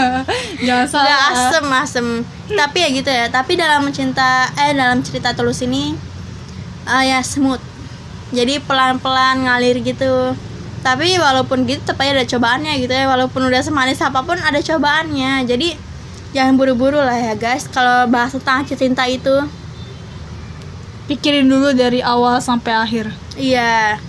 Jangan 0.66 0.86
salah. 0.88 1.04
Gak 1.06 1.22
asem 1.30 1.66
asem. 1.70 2.06
Tapi 2.48 2.78
ya 2.80 2.88
gitu 2.90 3.10
ya. 3.12 3.26
Tapi 3.28 3.52
dalam 3.54 3.84
cinta 3.92 4.48
eh 4.56 4.72
dalam 4.72 5.04
cerita 5.04 5.36
tulus 5.36 5.60
ini 5.60 5.92
eh, 6.88 7.04
ya 7.12 7.20
smooth. 7.20 7.60
Jadi 8.32 8.58
pelan 8.64 8.98
pelan 8.98 9.44
ngalir 9.44 9.78
gitu. 9.84 10.32
Tapi 10.84 11.16
walaupun 11.16 11.64
gitu 11.64 11.80
tetap 11.80 12.00
aja 12.04 12.16
ada 12.16 12.26
cobaannya 12.28 12.72
gitu 12.80 12.92
ya. 12.92 13.04
Walaupun 13.08 13.44
udah 13.44 13.60
semanis 13.60 14.00
apa 14.00 14.24
pun 14.24 14.40
ada 14.40 14.60
cobaannya. 14.60 15.44
Jadi 15.44 15.76
jangan 16.32 16.56
buru 16.56 16.72
buru 16.74 17.00
lah 17.00 17.16
ya 17.16 17.34
guys. 17.36 17.68
Kalau 17.68 18.08
bahas 18.08 18.32
tentang 18.32 18.64
cinta 18.64 19.04
itu. 19.04 19.44
Pikirin 21.04 21.44
dulu 21.44 21.76
dari 21.76 22.00
awal 22.00 22.40
sampai 22.40 22.72
akhir. 22.72 23.06
iya 23.36 24.00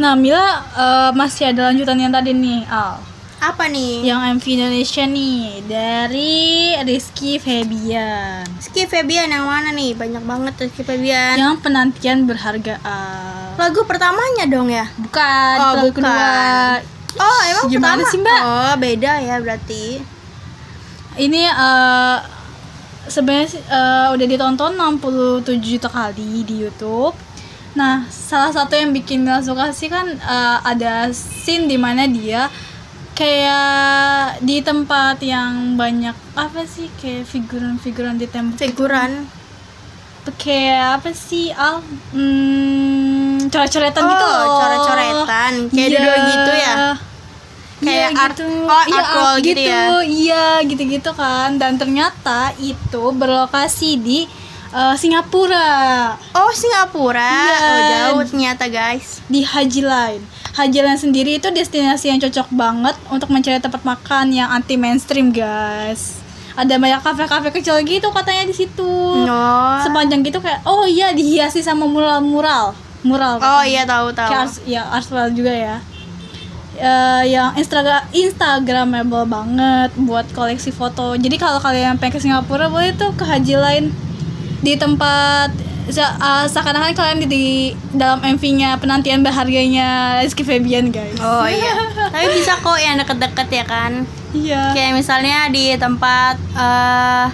Nah, 0.00 0.16
Mila 0.16 0.40
eh, 0.72 1.10
masih 1.12 1.52
ada 1.52 1.68
lanjutan 1.68 1.94
yang 1.94 2.08
tadi 2.08 2.32
nih, 2.32 2.64
Al. 2.66 2.96
apa 3.38 3.68
nih 3.68 4.04
Yang 4.04 4.20
MV 4.34 4.44
Indonesia 4.50 5.04
nih 5.06 5.40
dari 5.64 6.36
Rizky 6.82 7.36
Febian. 7.36 8.44
Rizky 8.54 8.84
Febian 8.84 9.28
yang 9.28 9.44
mana 9.44 9.68
nih 9.70 9.92
banyak 9.92 10.20
banget 10.20 10.52
Rizky 10.58 10.82
Febian 10.82 11.36
Yang 11.36 11.56
penantian 11.60 12.24
berharga 12.24 12.76
Al. 12.80 13.56
lagu 13.56 13.80
pertamanya 13.84 14.44
dong 14.46 14.68
ya 14.68 14.84
Bukan, 14.94 15.56
Oh, 15.56 15.72
lagu 15.74 15.88
bukan. 15.88 16.04
kedua. 16.04 16.80
oh 17.16 17.40
emang 17.46 17.64
Gimana 17.66 18.00
pertama 18.00 18.10
sih, 18.10 18.18
Mbak? 18.18 18.40
oh 18.42 18.74
beda 18.76 19.12
ya 19.20 19.36
berarti 19.36 19.84
Ini 21.18 21.42
eh 21.44 22.16
sebenarnya 23.02 23.48
eh, 23.58 24.08
udah 24.12 24.26
ditonton 24.26 24.72
67 24.76 25.48
juta 25.58 25.88
kali 25.88 26.44
di 26.44 26.60
YouTube. 26.60 27.16
Nah, 27.80 28.04
salah 28.06 28.52
satu 28.52 28.76
yang 28.76 28.92
bikin 28.92 29.24
Mila 29.24 29.40
suka 29.40 29.72
sih 29.72 29.88
kan 29.88 30.04
eh, 30.06 30.58
ada 30.62 31.08
scene 31.10 31.64
di 31.64 31.80
mana 31.80 32.04
dia 32.04 32.52
kayak 33.16 33.68
di 34.40 34.60
tempat 34.60 35.16
yang 35.22 35.76
banyak 35.76 36.12
apa 36.34 36.60
sih 36.64 36.92
kayak 36.94 37.24
figuran-figuran 37.24 38.16
di 38.16 38.24
tembok 38.24 38.56
figuran 38.58 39.24
kayak 40.36 41.00
apa 41.00 41.10
sih 41.10 41.48
al 41.50 41.80
hmm, 42.12 43.48
coret-coretan 43.48 44.02
gitu 44.04 44.24
Oh, 44.24 44.30
loh 44.30 44.48
coret-coretan. 44.58 45.52
Kayak 45.70 45.88
Iya. 45.88 45.96
dulu 45.96 46.18
gitu 46.28 46.52
ya? 46.54 46.74
Kayak 47.80 47.96
Iya 48.06 48.20
art- 48.20 48.36
gitu. 48.36 48.44
oh, 48.62 48.84
Iya, 48.84 48.94
art 48.94 49.08
art 49.10 49.38
gitu 49.40 49.60
ya? 49.64 49.82
iya 50.04 50.44
gitu-gitu 50.62 51.10
kan 51.12 51.56
dan 51.56 51.76
ternyata 51.76 52.52
itu 52.60 53.02
berlokasi 53.10 53.96
di 53.96 54.18
eh, 54.70 54.94
Singapura 54.94 55.68
oh 56.32 56.50
Singapura 56.50 57.34
Iya. 57.46 57.58
oh 57.58 57.80
jauh 57.88 58.22
ternyata 58.24 58.64
guys 58.66 59.20
di 59.26 59.42
Haji 59.42 59.82
Line. 59.82 60.22
Haji 60.50 60.80
Line 60.82 60.98
sendiri 60.98 61.38
itu 61.38 61.46
destinasi 61.48 62.10
yang 62.10 62.18
cocok 62.18 62.50
banget 62.50 62.98
untuk 63.08 63.30
mencari 63.30 63.58
tempat 63.58 63.80
makan 63.80 64.34
yang 64.34 64.50
anti 64.50 64.74
mainstream, 64.74 65.30
guys. 65.30 66.18
Ada 66.52 66.76
banyak 66.76 67.00
kafe-kafe 67.00 67.54
kecil 67.54 67.78
gitu 67.86 68.10
katanya 68.10 68.44
di 68.44 68.52
situ. 68.52 68.90
oh 69.22 69.78
Sepanjang 69.80 70.20
gitu 70.20 70.42
kayak 70.42 70.60
oh 70.66 70.82
iya 70.84 71.14
dihiasi 71.14 71.62
sama 71.62 71.86
mural-mural. 71.86 72.74
Mural. 73.00 73.38
oh 73.38 73.62
iya 73.62 73.86
tahu 73.86 74.12
tahu 74.12 74.28
Kayak 74.28 74.50
ya 74.66 74.82
Arswell 74.90 75.30
juga 75.32 75.54
ya. 75.54 75.76
Eh, 76.74 77.22
yang 77.30 77.54
Instagram 77.54 78.10
Instagramable 78.10 79.24
banget 79.24 79.90
buat 79.96 80.26
koleksi 80.32 80.68
foto. 80.70 81.14
Jadi 81.14 81.38
kalau 81.38 81.62
kalian 81.62 81.96
pengen 81.96 82.16
ke 82.16 82.20
Singapura 82.20 82.66
boleh 82.66 82.90
tuh 82.92 83.14
ke 83.14 83.22
Haji 83.22 83.54
Line 83.56 83.88
di 84.60 84.72
tempat 84.74 85.48
eh, 85.86 86.44
seakan-akan 86.46 86.92
kalian 86.92 87.18
di, 87.18 87.26
di 87.26 87.44
dalam 87.92 88.20
MV-nya 88.20 88.76
penantian 88.76 89.20
berharganya 89.20 90.20
Rizky 90.20 90.42
Febian 90.42 90.88
guys. 90.88 91.16
oh 91.18 91.44
iya 91.44 91.74
tapi 92.06 92.26
bisa 92.30 92.54
kok 92.56 92.76
yang 92.76 92.96
deket-deket 92.96 93.48
ya 93.50 93.64
kan 93.64 93.92
Iya. 94.30 94.70
kayak 94.72 94.94
misalnya 94.94 95.48
di 95.48 95.74
tempat 95.74 96.38
eh 96.54 97.26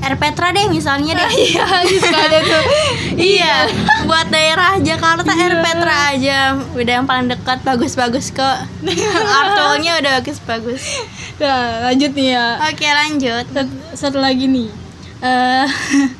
Air 0.00 0.16
Petra 0.16 0.48
deh 0.48 0.64
misalnya 0.66 1.12
deh 1.14 1.28
Iya, 1.44 1.64
suka 1.84 2.18
ada 2.18 2.40
tuh. 2.40 2.64
iya 3.32 3.68
buat 4.04 4.28
daerah 4.28 4.76
Jakarta 4.76 5.28
Air 5.30 5.54
Iya. 5.54 5.62
Petra 5.62 5.96
aja 6.10 6.38
udah 6.72 6.92
yang 6.94 7.04
paling 7.04 7.28
dekat 7.28 7.60
bagus-bagus 7.60 8.28
kok 8.30 8.64
artworknya 9.40 10.00
udah 10.00 10.12
bagus-bagus 10.18 11.04
Nah, 11.36 11.88
lanjut 11.88 12.12
nih 12.12 12.32
ya. 12.32 12.46
oke 12.60 12.84
lanjut 12.84 13.44
Satu, 13.46 13.72
satu 13.94 14.18
lagi 14.18 14.44
nih. 14.44 14.68
Eh 15.20 15.68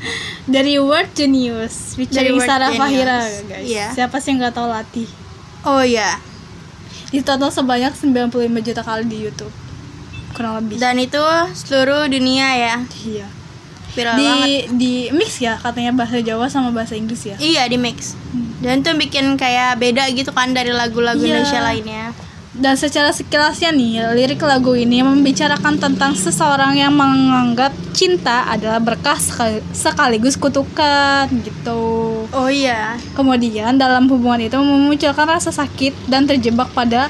dari 0.55 0.77
Word 0.77 1.13
Genius 1.13 1.97
Dari 1.97 2.05
featuring 2.05 2.37
Word 2.37 2.49
Sarah 2.49 2.69
Genius. 2.69 2.81
Fahira 2.83 3.19
guys. 3.47 3.65
Iya. 3.65 3.87
Siapa 3.93 4.17
sih 4.19 4.33
yang 4.33 4.45
nggak 4.45 4.55
tahu 4.55 4.69
Latih? 4.69 5.09
oh 5.63 5.81
iya 5.81 6.17
Ditonton 7.11 7.51
sebanyak 7.51 7.93
95 7.93 8.33
juta 8.63 8.81
kali 8.81 9.05
di 9.05 9.19
YouTube. 9.21 9.51
Kurang 10.31 10.63
lebih. 10.63 10.79
dan 10.79 10.95
itu 10.97 11.21
seluruh 11.53 12.07
dunia 12.07 12.49
ya 12.55 12.75
iya. 13.03 13.27
viral 13.91 14.15
Di 14.15 14.25
banget 14.25 14.49
di 14.79 14.93
mix 15.11 15.37
ya 15.37 15.59
katanya 15.59 15.91
bahasa 15.93 16.23
Jawa 16.23 16.47
sama 16.47 16.71
bahasa 16.71 16.95
Inggris 16.95 17.27
ya. 17.27 17.37
iya 17.37 17.67
di 17.67 17.77
mix 17.77 18.15
dan 18.63 18.81
tuh 18.81 18.95
bikin 18.95 19.35
kayak 19.35 19.77
beda 19.77 20.07
gitu 20.13 20.31
kan 20.31 20.55
dari 20.55 20.71
lagu-lagu 20.71 21.19
Iya. 21.19 21.43
Indonesia 21.43 21.61
lainnya 21.61 22.05
Dan 22.61 22.77
secara 22.77 23.09
sekilasnya 23.09 23.73
nih, 23.73 24.13
lirik 24.13 24.45
lagu 24.45 24.77
ini 24.77 25.01
membicarakan 25.01 25.81
tentang 25.81 26.13
seseorang 26.13 26.77
yang 26.77 26.93
menganggap 26.93 27.73
cinta 27.97 28.45
adalah 28.45 28.77
berkah 28.77 29.17
sekali- 29.17 29.65
sekaligus 29.73 30.37
kutukan 30.37 31.25
gitu. 31.41 31.81
oh 32.29 32.49
iya 32.53 33.01
Kemudian 33.17 33.75
dalam 33.75 34.05
hubungan 34.07 34.45
itu 34.45 34.61
memunculkan 34.61 35.25
rasa 35.27 35.49
sakit 35.49 36.05
dan 36.05 36.29
terjebak 36.29 36.69
pada 36.71 37.09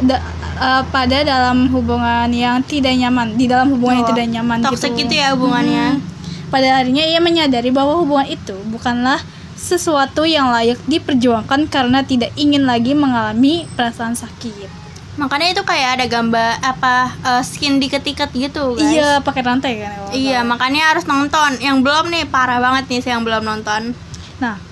da- 0.00 0.24
eh, 0.56 0.82
pada 0.88 1.20
dalam 1.20 1.68
hubungan 1.68 2.32
yang 2.32 2.64
tidak 2.64 2.96
nyaman, 2.96 3.36
di 3.36 3.44
dalam 3.44 3.68
hubungan 3.68 4.00
yang 4.00 4.08
Oh, 4.08 4.10
tidak 4.10 4.26
nyaman 4.32 4.58
toxic 4.64 4.96
gitu. 4.96 5.06
gitu 5.06 5.14
ya 5.20 5.36
hubungannya. 5.36 6.00
Hmm. 6.00 6.04
Pada 6.48 6.80
akhirnya 6.80 7.04
ia 7.04 7.20
menyadari 7.20 7.68
bahwa 7.68 8.00
hubungan 8.00 8.24
itu 8.26 8.56
bukanlah 8.72 9.20
sesuatu 9.58 10.22
yang 10.22 10.48
layak 10.48 10.78
diperjuangkan 10.86 11.66
karena 11.66 12.00
tidak 12.00 12.30
ingin 12.34 12.62
lagi 12.62 12.94
mengalami 12.94 13.66
perasaan 13.74 14.14
sakit. 14.14 14.70
makanya 15.18 15.50
itu 15.50 15.62
kayak 15.62 15.98
ada 15.98 16.06
gambar 16.06 16.62
apa 16.62 16.94
eh, 17.18 17.42
skin 17.42 17.76
diketik-ketik 17.76 18.38
gitu 18.48 18.72
guys 18.72 18.86
Iya, 18.86 19.10
pakai 19.18 19.42
rantai 19.42 19.82
kan. 19.82 19.90
kalau 19.92 20.14
Iya, 20.14 20.46
makanya 20.46 20.94
harus 20.94 21.04
nonton. 21.04 21.58
Yang 21.58 21.82
belum 21.82 22.06
nih 22.06 22.24
parah 22.24 22.62
banget 22.62 22.86
nih 22.86 23.02
saya 23.02 23.18
yang 23.18 23.26
belum 23.26 23.42
nonton. 23.42 23.98
Nah, 24.38 24.62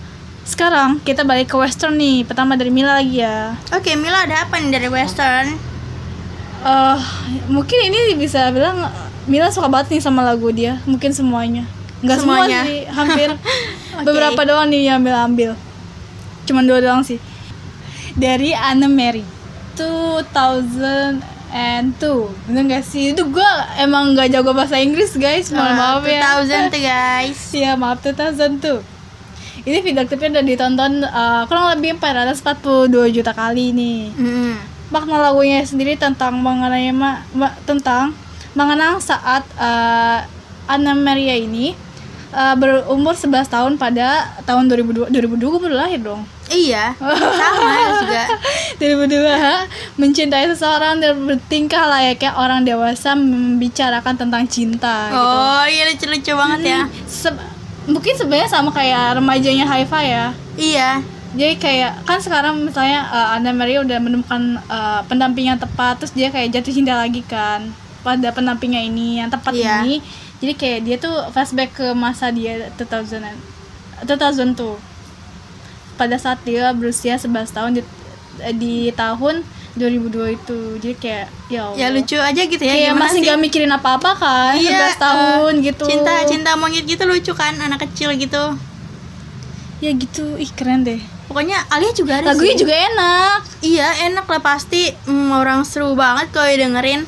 sekarang 0.44 1.02
kita 1.02 1.26
balik 1.26 1.50
ke 1.50 1.58
western 1.58 1.98
nih. 1.98 2.22
Pertama 2.22 2.54
dari 2.54 2.70
Mila 2.70 2.94
lagi 2.94 3.18
ya. 3.18 3.58
Oke, 3.74 3.98
Mila 3.98 4.22
ada 4.22 4.46
apa 4.46 4.62
nih 4.62 4.70
dari 4.70 4.86
western? 4.86 5.58
eh 6.58 6.98
mungkin 7.46 7.78
ini 7.84 8.14
bisa 8.14 8.50
bilang 8.50 8.86
Mila 9.24 9.50
suka 9.50 9.66
banget 9.66 9.92
nih 9.92 10.02
sama 10.02 10.22
lagu 10.22 10.50
dia 10.50 10.82
mungkin 10.82 11.10
semuanya 11.10 11.62
nggak 12.00 12.18
semua 12.18 12.42
Semuanya. 12.42 12.60
sih 12.64 12.78
hampir 12.88 13.28
Oke. 13.96 14.06
beberapa 14.06 14.40
doang 14.44 14.68
nih 14.68 14.82
yang 14.88 15.00
ambil 15.00 15.16
ambil 15.16 15.50
cuman 16.46 16.62
dua 16.62 16.78
doang 16.78 17.02
sih. 17.02 17.18
Dari 18.14 18.54
Anne 18.54 18.86
Mary. 18.86 19.26
2002 19.76 21.20
bener 22.48 22.62
gak 22.70 22.84
sih? 22.86 23.12
Itu 23.12 23.28
gue 23.28 23.50
emang 23.76 24.14
nggak 24.14 24.30
jago 24.32 24.56
bahasa 24.56 24.80
Inggris 24.80 25.12
guys. 25.18 25.52
Mohon 25.52 25.74
maaf 25.76 26.04
ya. 26.06 26.40
2000 26.40 26.72
tuh 26.72 26.80
guys. 26.80 27.38
Iya 27.58 27.76
maaf 27.76 28.00
2002 28.00 28.80
Ini 29.66 29.82
video 29.82 30.06
klipnya 30.06 30.38
udah 30.38 30.46
ditonton 30.46 31.02
uh, 31.02 31.42
kurang 31.50 31.74
lebih 31.74 31.98
442 31.98 33.10
juta 33.10 33.34
kali 33.34 33.74
nih. 33.74 34.14
Mm. 34.14 34.54
Makna 34.94 35.18
lagunya 35.18 35.66
sendiri 35.66 35.98
tentang 35.98 36.38
mengenai 36.38 36.94
ma- 36.94 37.26
ma- 37.34 37.58
tentang 37.66 38.14
mengenang 38.54 39.02
saat 39.02 39.42
uh, 39.58 40.22
Anna 40.70 40.94
Maria 40.94 41.34
ini 41.34 41.74
uh, 42.30 42.54
berumur 42.54 43.12
11 43.12 43.28
tahun 43.46 43.72
pada 43.74 44.06
tahun 44.42 44.66
2002 44.66 45.08
2002 45.08 45.36
gue 45.38 45.60
baru 45.60 45.76
lahir 45.76 46.00
dong. 46.00 46.22
Iya 46.46 46.94
sama 46.94 47.74
juga. 48.00 48.22
2002 48.78 49.98
mencintai 49.98 50.46
seseorang 50.48 50.98
dan 50.98 51.18
bertingkah 51.20 51.86
layaknya 51.86 52.32
orang 52.32 52.62
dewasa 52.62 53.14
membicarakan 53.14 54.14
tentang 54.16 54.46
cinta 54.46 55.10
gitu. 55.10 55.18
oh 55.18 55.64
iya 55.64 55.82
lucu-lucu 55.86 56.32
banget 56.32 56.60
ya. 56.62 56.80
Se- 57.04 57.34
mungkin 57.86 58.14
sebenarnya 58.14 58.48
sama 58.48 58.70
kayak 58.70 59.18
remajanya 59.18 59.64
Haifa 59.64 60.00
ya. 60.00 60.24
Iya. 60.54 60.90
Jadi 61.36 61.54
kayak 61.56 62.02
kan 62.02 62.16
sekarang 62.16 62.62
misalnya 62.62 63.06
uh, 63.06 63.36
Anna 63.36 63.50
Maria 63.50 63.82
udah 63.82 63.98
menemukan 63.98 64.56
uh, 64.66 65.04
pendamping 65.04 65.46
yang 65.46 65.58
tepat 65.58 65.98
terus 65.98 66.10
dia 66.10 66.30
kayak 66.30 66.48
jatuh 66.50 66.72
cinta 66.72 66.94
lagi 66.94 67.20
kan 67.20 67.74
pada 68.00 68.30
pendampingnya 68.30 68.82
ini. 68.82 69.18
Yang 69.18 69.34
tepat 69.34 69.52
Iya. 69.52 69.82
ini 69.82 69.98
jadi 70.36 70.52
kayak 70.52 70.80
dia 70.84 70.96
tuh 71.00 71.16
flashback 71.32 71.70
ke 71.72 71.86
masa 71.96 72.28
dia 72.28 72.68
2000 72.76 73.24
an 73.24 73.36
2000 74.04 74.52
tuh 74.52 74.76
pada 75.96 76.20
saat 76.20 76.36
dia 76.44 76.68
berusia 76.76 77.16
11 77.16 77.56
tahun 77.56 77.70
di, 77.80 77.82
di 78.60 78.74
tahun 78.92 79.40
2002 79.80 80.36
itu. 80.36 80.58
Jadi 80.80 80.94
kayak 81.00 81.26
ya 81.48 81.60
Allah. 81.68 81.76
ya 81.76 81.86
lucu 81.92 82.16
aja 82.20 82.42
gitu 82.44 82.60
ya 82.60 82.74
kayak 82.76 82.94
masih 82.96 83.20
sih? 83.20 83.28
gak 83.28 83.38
mikirin 83.40 83.72
apa-apa 83.72 84.12
kan 84.16 84.52
Iya, 84.56 84.92
11 84.92 85.04
tahun 85.04 85.52
eh, 85.56 85.64
gitu. 85.72 85.84
cinta 85.88 86.12
cinta 86.28 86.50
monyet 86.56 86.84
gitu 86.84 87.04
lucu 87.08 87.32
kan 87.32 87.56
anak 87.56 87.88
kecil 87.88 88.12
gitu. 88.16 88.56
Ya 89.80 89.92
gitu 89.92 90.36
ih 90.36 90.52
keren 90.52 90.84
deh. 90.84 91.00
Pokoknya 91.28 91.64
Alia 91.72 91.92
juga 91.96 92.20
ada 92.20 92.32
lagunya 92.32 92.54
sih. 92.56 92.60
juga 92.64 92.74
enak. 92.76 93.40
Iya 93.64 93.88
enak 94.12 94.26
lah 94.28 94.40
pasti. 94.44 94.92
Mm, 95.08 95.32
orang 95.32 95.60
seru 95.64 95.96
banget 95.96 96.28
kalau 96.32 96.48
dengerin 96.48 97.04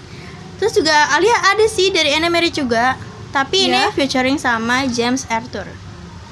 terus 0.58 0.74
juga 0.74 0.90
Alia 1.14 1.38
ada 1.54 1.64
sih 1.70 1.94
dari 1.94 2.10
Anna 2.18 2.26
Mary 2.26 2.50
juga 2.50 2.98
tapi 3.30 3.68
ini 3.68 3.76
Ya. 3.76 3.90
featuring 3.90 4.36
sama 4.36 4.86
James 4.86 5.28
Arthur. 5.28 5.68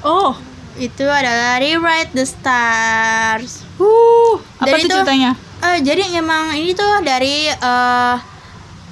Oh. 0.01 0.37
Itu 0.77 1.09
adalah 1.09 1.57
Rewrite 1.57 2.13
the 2.13 2.21
Stars. 2.21 3.65
Uh 3.81 4.37
apa 4.61 4.77
itu- 4.77 4.85
ceritanya? 4.87 5.33
Eh, 5.57 5.81
jadi 5.81 6.05
emang 6.13 6.53
ini 6.53 6.77
tuh 6.77 7.01
dari 7.01 7.49
eh, 7.49 8.15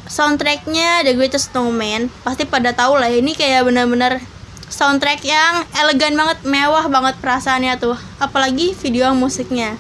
soundtracknya 0.06 1.06
The 1.06 1.14
Greatest 1.14 1.54
Snowman. 1.54 2.10
Pasti 2.22 2.46
pada 2.46 2.74
tahu 2.74 2.98
lah 2.98 3.10
ini 3.10 3.34
kayak 3.34 3.66
bener-bener 3.66 4.18
soundtrack 4.66 5.22
yang 5.22 5.62
elegan 5.78 6.18
banget 6.18 6.42
mewah 6.42 6.90
banget 6.90 7.22
perasaannya 7.22 7.78
tuh. 7.78 7.98
Apalagi 8.18 8.74
video 8.74 9.14
musiknya. 9.14 9.78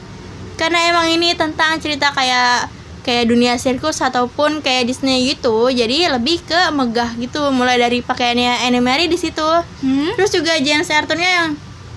Karena 0.55 0.85
emang 0.87 1.09
ini 1.09 1.33
tentang 1.33 1.81
cerita 1.81 2.13
kayak 2.13 2.69
kayak 3.05 3.29
dunia 3.29 3.53
sirkus 3.61 4.01
ataupun 4.01 4.65
kayak 4.65 4.89
Disney 4.89 5.29
gitu 5.29 5.69
jadi 5.69 6.17
lebih 6.17 6.41
ke 6.41 6.73
megah 6.73 7.13
gitu 7.21 7.53
mulai 7.53 7.77
dari 7.77 8.01
pakaiannya 8.01 8.65
Anne 8.65 8.81
Mary 8.81 9.05
di 9.05 9.21
situ 9.21 9.45
hmm? 9.85 10.17
Terus 10.17 10.31
juga 10.33 10.57
James 10.57 10.89
Arthurnya 10.89 11.29
yang 11.29 11.49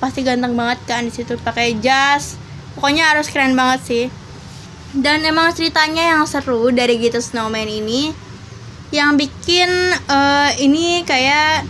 pasti 0.02 0.22
ganteng 0.26 0.54
banget 0.58 0.78
kan 0.86 1.06
di 1.06 1.12
situ 1.14 1.38
pakai 1.38 1.78
jas. 1.78 2.34
Pokoknya 2.74 3.14
harus 3.14 3.30
keren 3.30 3.54
banget 3.54 3.80
sih. 3.86 4.04
Dan 4.94 5.22
emang 5.22 5.52
ceritanya 5.52 6.16
yang 6.16 6.22
seru 6.24 6.72
dari 6.74 6.96
gitu 6.98 7.20
Snowman 7.20 7.68
ini 7.68 8.10
yang 8.88 9.20
bikin 9.20 9.68
eh, 10.08 10.50
ini 10.64 11.04
kayak 11.04 11.68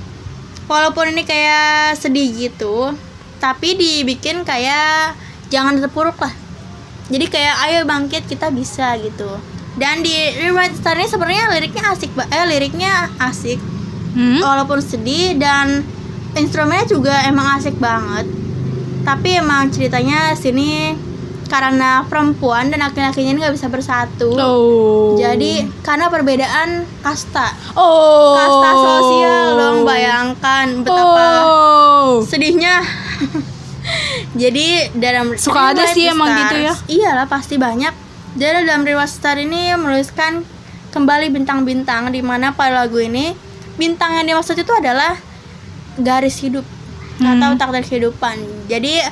walaupun 0.70 1.10
ini 1.10 1.26
kayak 1.26 1.98
sedih 1.98 2.30
gitu, 2.30 2.94
tapi 3.42 3.74
dibikin 3.74 4.46
kayak 4.46 5.18
jangan 5.50 5.82
terpuruk 5.82 6.14
lah. 6.22 6.30
Jadi 7.08 7.24
kayak 7.26 7.56
ayo 7.64 7.78
bangkit 7.84 8.24
kita 8.24 8.48
bisa 8.48 8.96
gitu. 8.96 9.28
Dan 9.74 10.00
di 10.00 10.12
Rewrite 10.34 10.74
Star 10.74 10.94
ini 10.94 11.06
sebenarnya 11.06 11.48
liriknya 11.50 11.84
asik, 11.88 12.10
eh 12.12 12.44
liriknya 12.46 12.92
asik 13.18 13.60
Hmm? 14.08 14.40
walaupun 14.40 14.80
sedih 14.80 15.36
dan 15.36 15.84
instrumennya 16.34 16.88
juga 16.88 17.22
emang 17.22 17.54
asik 17.54 17.76
banget 17.76 18.26
tapi 19.04 19.36
emang 19.36 19.68
ceritanya 19.68 20.32
sini 20.32 20.96
karena 21.46 22.02
perempuan 22.02 22.66
dan 22.66 22.82
laki-lakinya 22.82 23.30
ini 23.30 23.38
nggak 23.38 23.54
bisa 23.54 23.68
bersatu 23.68 24.32
Oh. 24.34 25.14
jadi 25.14 25.70
karena 25.80 26.08
perbedaan 26.08 26.82
kasta 26.98 27.52
oh. 27.72 28.34
kasta 28.34 28.70
sosial 28.74 29.46
dong 29.54 29.78
bayangkan 29.84 30.66
betapa 30.82 31.26
Oh. 31.38 32.24
sedihnya 32.24 32.82
jadi 34.36 34.92
dalam 34.92 35.38
Suka 35.40 35.72
ada 35.72 35.88
sih 35.88 36.04
emang 36.08 36.28
gitu 36.28 36.56
ya. 36.60 36.74
Iyalah 36.84 37.26
pasti 37.30 37.56
banyak. 37.56 37.94
Jadi 38.36 38.68
dalam 38.68 38.84
Reward 38.84 39.08
Star 39.08 39.40
ini 39.40 39.72
menuliskan 39.72 40.44
kembali 40.92 41.32
bintang-bintang 41.32 42.12
di 42.12 42.20
mana 42.20 42.52
pada 42.52 42.84
lagu 42.84 43.00
ini 43.00 43.32
bintang 43.80 44.18
yang 44.20 44.36
dimaksud 44.36 44.58
itu 44.58 44.72
adalah 44.74 45.16
garis 45.96 46.36
hidup. 46.44 46.66
Hmm. 47.18 47.42
atau 47.42 47.58
takdir 47.58 47.82
kehidupan. 47.82 48.38
Jadi 48.70 49.02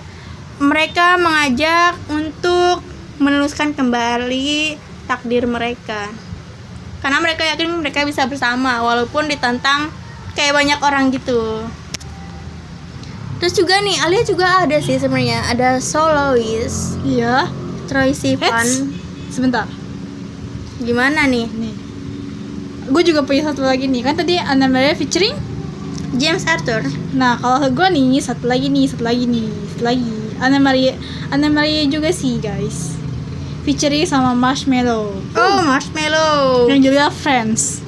mereka 0.63 1.19
mengajak 1.19 1.99
untuk 2.07 2.79
menuliskan 3.19 3.75
kembali 3.75 4.79
takdir 5.11 5.51
mereka. 5.51 6.07
Karena 7.03 7.19
mereka 7.19 7.43
yakin 7.43 7.83
mereka 7.83 8.07
bisa 8.07 8.31
bersama 8.31 8.79
walaupun 8.79 9.27
ditantang 9.27 9.91
kayak 10.39 10.55
banyak 10.55 10.79
orang 10.87 11.11
gitu 11.11 11.67
terus 13.37 13.53
juga 13.53 13.77
nih 13.79 13.97
Alia 13.99 14.23
juga 14.23 14.47
ada 14.61 14.79
sih 14.79 14.97
sebenarnya 14.97 15.45
ada 15.47 15.77
soloist 15.77 16.97
Iya. 17.03 17.49
Troy 17.87 18.11
Sivan. 18.11 18.67
Sebentar. 19.29 19.69
gimana 20.79 21.25
nih 21.25 21.47
Nih. 21.49 21.75
Gue 22.87 23.03
juga 23.03 23.21
punya 23.21 23.43
satu 23.45 23.61
lagi 23.61 23.85
nih. 23.85 24.01
Kan 24.01 24.15
tadi 24.15 24.37
Anna 24.37 24.67
Maria 24.67 24.93
featuring. 24.93 25.35
James 26.13 26.47
Arthur 26.47 26.87
Nah, 27.13 27.37
kalau 27.37 27.67
gue 27.67 27.89
nih 27.91 28.19
satu 28.19 28.47
lagi 28.47 28.67
nih, 28.67 28.87
satu 28.87 29.03
lagi 29.03 29.27
nih, 29.27 29.47
satu 29.69 29.85
lagi. 29.85 30.15
Anna 30.37 30.57
Maria, 30.57 30.95
Anna 31.29 31.49
Maria 31.49 31.83
juga 31.85 32.09
sih, 32.11 32.39
guys. 32.39 32.95
Featuring 33.63 34.07
sama 34.07 34.31
Marshmello. 34.33 35.11
oh 35.35 35.59
Marshmallow 35.61 36.71
Yang 36.71 36.81
juga 36.87 37.11
Friends. 37.11 37.83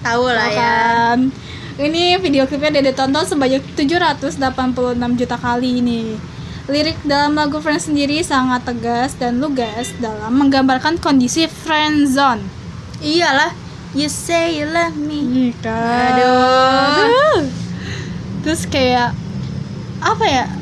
tahu 0.00 0.24
lah 0.24 0.48
ya 0.48 0.56
kan? 0.56 1.18
Ini 1.80 2.20
video 2.20 2.44
klipnya 2.44 2.76
udah 2.76 2.92
ditonton 2.92 3.24
sebanyak 3.24 3.64
786 3.72 4.36
juta 5.16 5.36
kali 5.40 5.80
ini. 5.80 6.12
Lirik 6.68 7.00
dalam 7.08 7.32
lagu 7.32 7.56
Friends 7.56 7.88
sendiri 7.88 8.20
sangat 8.20 8.68
tegas 8.68 9.16
dan 9.16 9.40
lugas 9.40 9.88
dalam 9.96 10.36
menggambarkan 10.36 11.00
kondisi 11.00 11.48
friendzone. 11.48 12.44
iyalah 13.00 13.56
you 13.96 14.12
say 14.12 14.60
you 14.60 14.68
love 14.68 14.92
me. 14.92 15.56
Aduh. 15.64 16.28
Aduh. 17.00 17.48
Terus 18.44 18.68
kayak 18.68 19.16
apa 20.04 20.24
ya? 20.28 20.59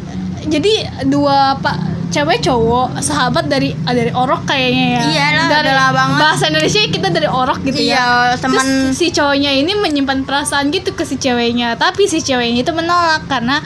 Jadi 0.49 0.73
dua 1.07 1.57
pak 1.61 1.77
cewek 2.09 2.41
cowok 2.41 3.05
sahabat 3.05 3.53
dari 3.53 3.77
ah, 3.85 3.93
dari 3.93 4.09
orok 4.09 4.49
kayaknya 4.49 4.87
ya. 4.97 5.03
Iyalah, 5.05 5.47
dari 5.53 5.71
udah 5.71 5.75
lama 5.77 5.93
banget. 5.93 6.19
Bahasa 6.25 6.45
Indonesia 6.49 6.81
kita 6.89 7.09
dari 7.13 7.29
orok 7.29 7.59
gitu 7.69 7.81
ya. 7.85 7.85
iya 7.85 8.07
teman 8.41 8.65
Terus 8.65 8.97
si 8.97 9.07
cowoknya 9.13 9.51
ini 9.53 9.73
menyimpan 9.77 10.25
perasaan 10.25 10.73
gitu 10.73 10.97
ke 10.97 11.05
si 11.05 11.21
ceweknya, 11.21 11.77
tapi 11.77 12.09
si 12.09 12.25
ceweknya 12.25 12.65
itu 12.65 12.73
menolak 12.73 13.29
karena 13.29 13.61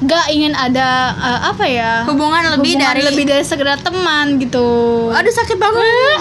gak 0.00 0.32
ingin 0.32 0.56
ada 0.56 1.12
uh, 1.12 1.40
apa 1.52 1.68
ya 1.68 2.08
hubungan 2.08 2.56
lebih 2.56 2.72
hubungan 2.72 2.88
dari 2.88 3.00
lebih 3.04 3.24
dari 3.28 3.44
sekedar 3.44 3.76
teman 3.84 4.40
gitu. 4.40 4.64
aduh 5.12 5.28
sakit 5.28 5.60
banget 5.60 6.16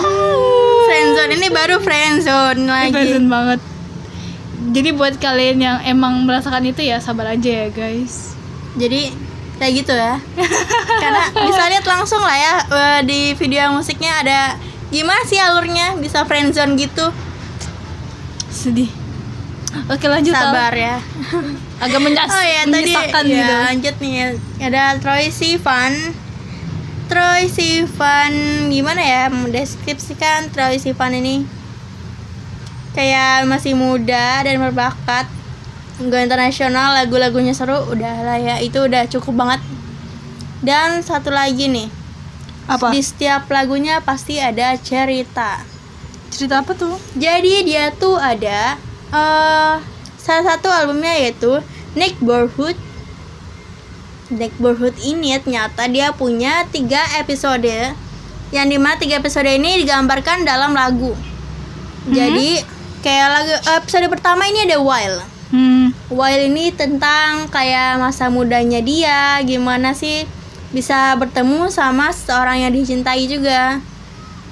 friendzone 0.83 1.31
ini 1.39 1.47
baru 1.47 1.75
friendzone 1.79 2.61
lagi 2.67 2.91
Present 2.91 3.27
banget. 3.31 3.59
Jadi 4.69 4.89
buat 4.93 5.15
kalian 5.17 5.57
yang 5.63 5.77
emang 5.87 6.27
merasakan 6.27 6.67
itu 6.67 6.83
ya 6.83 6.99
sabar 6.99 7.33
aja 7.33 7.47
ya 7.47 7.67
guys. 7.71 8.35
jadi 8.75 9.15
kayak 9.59 9.73
gitu 9.83 9.93
ya. 9.93 10.15
Karena 11.03 11.23
bisa 11.35 11.63
lihat 11.67 11.85
langsung 11.85 12.23
lah 12.23 12.37
ya 12.39 12.55
eh, 12.71 12.99
di 13.03 13.19
video 13.35 13.69
musiknya 13.75 14.23
ada 14.23 14.39
gimana 14.89 15.21
sih 15.27 15.37
alurnya 15.37 15.99
bisa 15.99 16.23
friendzone 16.23 16.79
gitu. 16.79 17.11
Sedih. 18.49 18.89
Oke 19.91 20.09
lanjut 20.09 20.33
Al. 20.33 20.41
sabar 20.49 20.73
ya. 20.73 20.97
Agak 21.83 21.99
menyas 22.01 22.27
oh 22.27 22.43
ya 22.43 22.63
tadi 22.65 22.91
ya, 22.91 23.05
gitu. 23.13 23.55
lanjut 23.71 23.95
nih 24.01 24.13
ada 24.63 24.97
Troy 24.97 25.29
Sivan. 25.29 25.93
Troy 27.09 27.49
Sivan 27.49 28.33
gimana 28.73 29.01
ya 29.01 29.23
mendeskripsikan 29.29 30.49
Troy 30.49 30.81
Sivan 30.81 31.13
ini? 31.13 31.45
Kayak 32.97 33.45
masih 33.45 33.77
muda 33.77 34.41
dan 34.41 34.57
berbakat 34.57 35.38
go 36.07 36.15
internasional 36.15 36.95
lagu-lagunya 36.95 37.51
seru 37.51 37.75
udah 37.91 38.15
lah 38.23 38.39
ya 38.39 38.55
itu 38.63 38.79
udah 38.79 39.03
cukup 39.11 39.35
banget. 39.35 39.61
Dan 40.59 41.03
satu 41.03 41.31
lagi 41.31 41.71
nih 41.71 41.87
Apa? 42.67 42.91
di 42.91 42.99
setiap 43.03 43.51
lagunya 43.51 43.99
pasti 43.99 44.39
ada 44.39 44.75
cerita. 44.79 45.59
Cerita 46.31 46.63
apa 46.63 46.71
tuh? 46.75 46.95
jadi 47.19 47.67
dia 47.67 47.91
tuh 47.91 48.15
ada 48.15 48.79
eh 49.11 49.75
salah 50.19 50.43
satu 50.45 50.71
albumnya 50.71 51.15
yaitu 51.19 51.59
Neighborhood 51.97 52.77
Neighborhood 54.29 54.93
ini 55.01 55.33
ternyata 55.41 55.89
dia 55.89 56.13
punya 56.13 56.63
tiga 56.69 57.01
episode 57.17 57.97
yang 58.53 58.67
di 58.69 58.77
mana 58.77 58.95
tiga 59.01 59.17
episode 59.17 59.49
ini 59.49 59.81
digambarkan 59.81 60.45
dalam 60.45 60.77
lagu. 60.77 61.17
Jadi 62.09 62.61
kayak 63.01 63.27
lagu 63.29 63.53
episode 63.81 64.05
pertama 64.09 64.45
ini 64.45 64.69
ada 64.69 64.77
Wild 64.77 65.38
Hmm. 65.49 65.89
Wild 66.13 66.53
ini 66.53 66.69
tentang 66.73 67.49
kayak 67.49 67.97
masa 67.97 68.29
mudanya 68.29 68.81
dia, 68.81 69.41
gimana 69.41 69.97
sih 69.97 70.29
bisa 70.69 71.17
bertemu 71.17 71.73
sama 71.73 72.13
seorang 72.13 72.61
yang 72.61 72.73
dicintai 72.73 73.25
juga. 73.25 73.81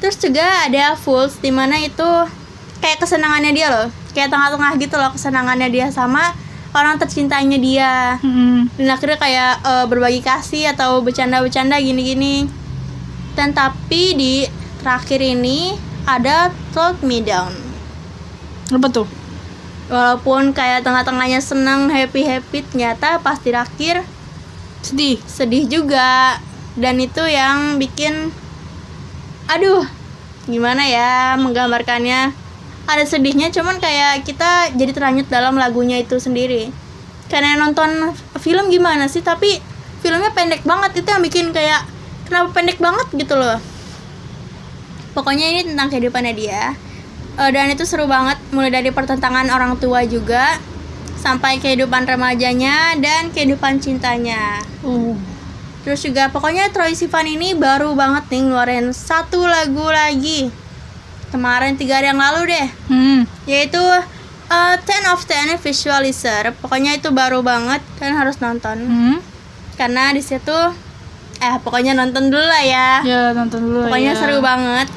Terus 0.01 0.17
juga 0.17 0.45
ada 0.65 0.97
Fools, 0.97 1.37
di 1.37 1.53
mana 1.53 1.77
itu 1.81 2.09
kayak 2.81 3.01
kesenangannya 3.01 3.51
dia 3.53 3.67
loh, 3.69 3.87
kayak 4.13 4.29
tengah-tengah 4.29 4.71
gitu 4.81 4.95
loh 4.97 5.09
kesenangannya 5.13 5.69
dia 5.69 5.87
sama 5.93 6.33
orang 6.73 6.97
tercintainya 6.97 7.57
dia. 7.61 7.93
Hmm. 8.21 8.69
Dan 8.77 8.89
akhirnya 8.89 9.17
kayak 9.21 9.53
eh, 9.61 9.85
berbagi 9.85 10.21
kasih 10.25 10.73
atau 10.73 11.01
bercanda-bercanda 11.05 11.77
gini-gini. 11.81 12.49
Dan 13.37 13.53
tapi 13.53 14.17
di 14.17 14.33
terakhir 14.81 15.21
ini 15.21 15.77
ada 16.09 16.49
Talk 16.73 17.05
Me 17.05 17.21
Down 17.21 17.53
Apa 18.73 18.89
tuh? 18.89 19.16
Walaupun 19.87 20.51
kayak 20.51 20.83
tengah-tengahnya 20.83 21.39
senang 21.39 21.87
happy 21.87 22.27
happy 22.27 22.63
ternyata 22.67 23.19
pas 23.23 23.39
di 23.39 23.55
akhir 23.55 24.03
Sedih. 24.83 25.19
sedih 25.25 25.67
juga. 25.67 26.39
Dan 26.77 27.01
itu 27.01 27.25
yang 27.25 27.81
bikin 27.81 28.29
aduh 29.49 29.83
gimana 30.45 30.85
ya 30.85 31.35
menggambarkannya. 31.35 32.31
Ada 32.87 33.03
sedihnya 33.03 33.51
cuman 33.51 33.83
kayak 33.83 34.23
kita 34.23 34.71
jadi 34.79 34.95
terhanyut 34.95 35.27
dalam 35.27 35.59
lagunya 35.59 35.99
itu 35.99 36.15
sendiri. 36.21 36.71
Karena 37.27 37.59
nonton 37.59 38.15
film 38.39 38.71
gimana 38.71 39.11
sih 39.11 39.19
tapi 39.19 39.59
filmnya 39.99 40.31
pendek 40.31 40.63
banget. 40.63 41.03
Itu 41.03 41.09
yang 41.11 41.23
bikin 41.25 41.51
kayak 41.51 41.83
kenapa 42.29 42.55
pendek 42.55 42.79
banget 42.79 43.07
gitu 43.11 43.35
loh. 43.35 43.59
Pokoknya 45.11 45.51
ini 45.51 45.67
tentang 45.67 45.91
kehidupannya 45.91 46.31
dia 46.37 46.77
Eh, 47.37 47.51
dan 47.51 47.69
itu 47.69 47.83
seru 47.83 48.05
banget 48.05 48.41
mulai 48.49 48.69
dari 48.69 48.89
pertentangan 48.89 49.45
orang 49.47 49.77
tua 49.77 50.01
juga 50.03 50.57
sampai 51.15 51.57
kehidupan 51.57 52.03
remajanya 52.03 52.97
dan 52.97 53.29
kehidupan 53.29 53.77
cintanya 53.77 54.57
Oh. 54.81 55.13
terus 55.81 56.01
juga 56.01 56.27
pokoknya 56.27 56.67
Troy 56.67 56.91
Sivan 56.91 57.25
ini 57.27 57.53
baru 57.53 57.93
banget 57.93 58.25
nih 58.27 58.41
ngeluarin 58.43 58.87
satu 58.89 59.43
lagu 59.43 59.85
lagi 59.85 60.49
kemarin 61.27 61.73
tiga 61.73 61.97
hari 61.97 62.07
yang 62.07 62.17
lalu 62.17 62.41
deh 62.49 62.67
Hmm. 62.87 63.19
yaitu 63.43 63.81
uh, 64.47 64.75
10 64.75 64.83
of 65.07 65.21
10 65.21 65.57
Visualizer 65.57 66.53
pokoknya 66.55 66.95
itu 66.95 67.09
baru 67.09 67.39
banget 67.41 67.81
kalian 67.95 68.17
harus 68.17 68.37
nonton 68.37 68.77
Hmm. 68.79 69.17
karena 69.73 70.09
di 70.09 70.21
situ 70.21 70.57
eh 71.37 71.55
pokoknya 71.59 71.93
nonton 71.93 72.27
dulu 72.27 72.41
lah 72.41 72.63
ya 72.63 72.89
Ya 73.01 73.21
nonton 73.31 73.61
dulu 73.61 73.85
Pokoknya 73.85 74.11
ya. 74.11 74.17
seru 74.17 74.41
banget. 74.41 74.89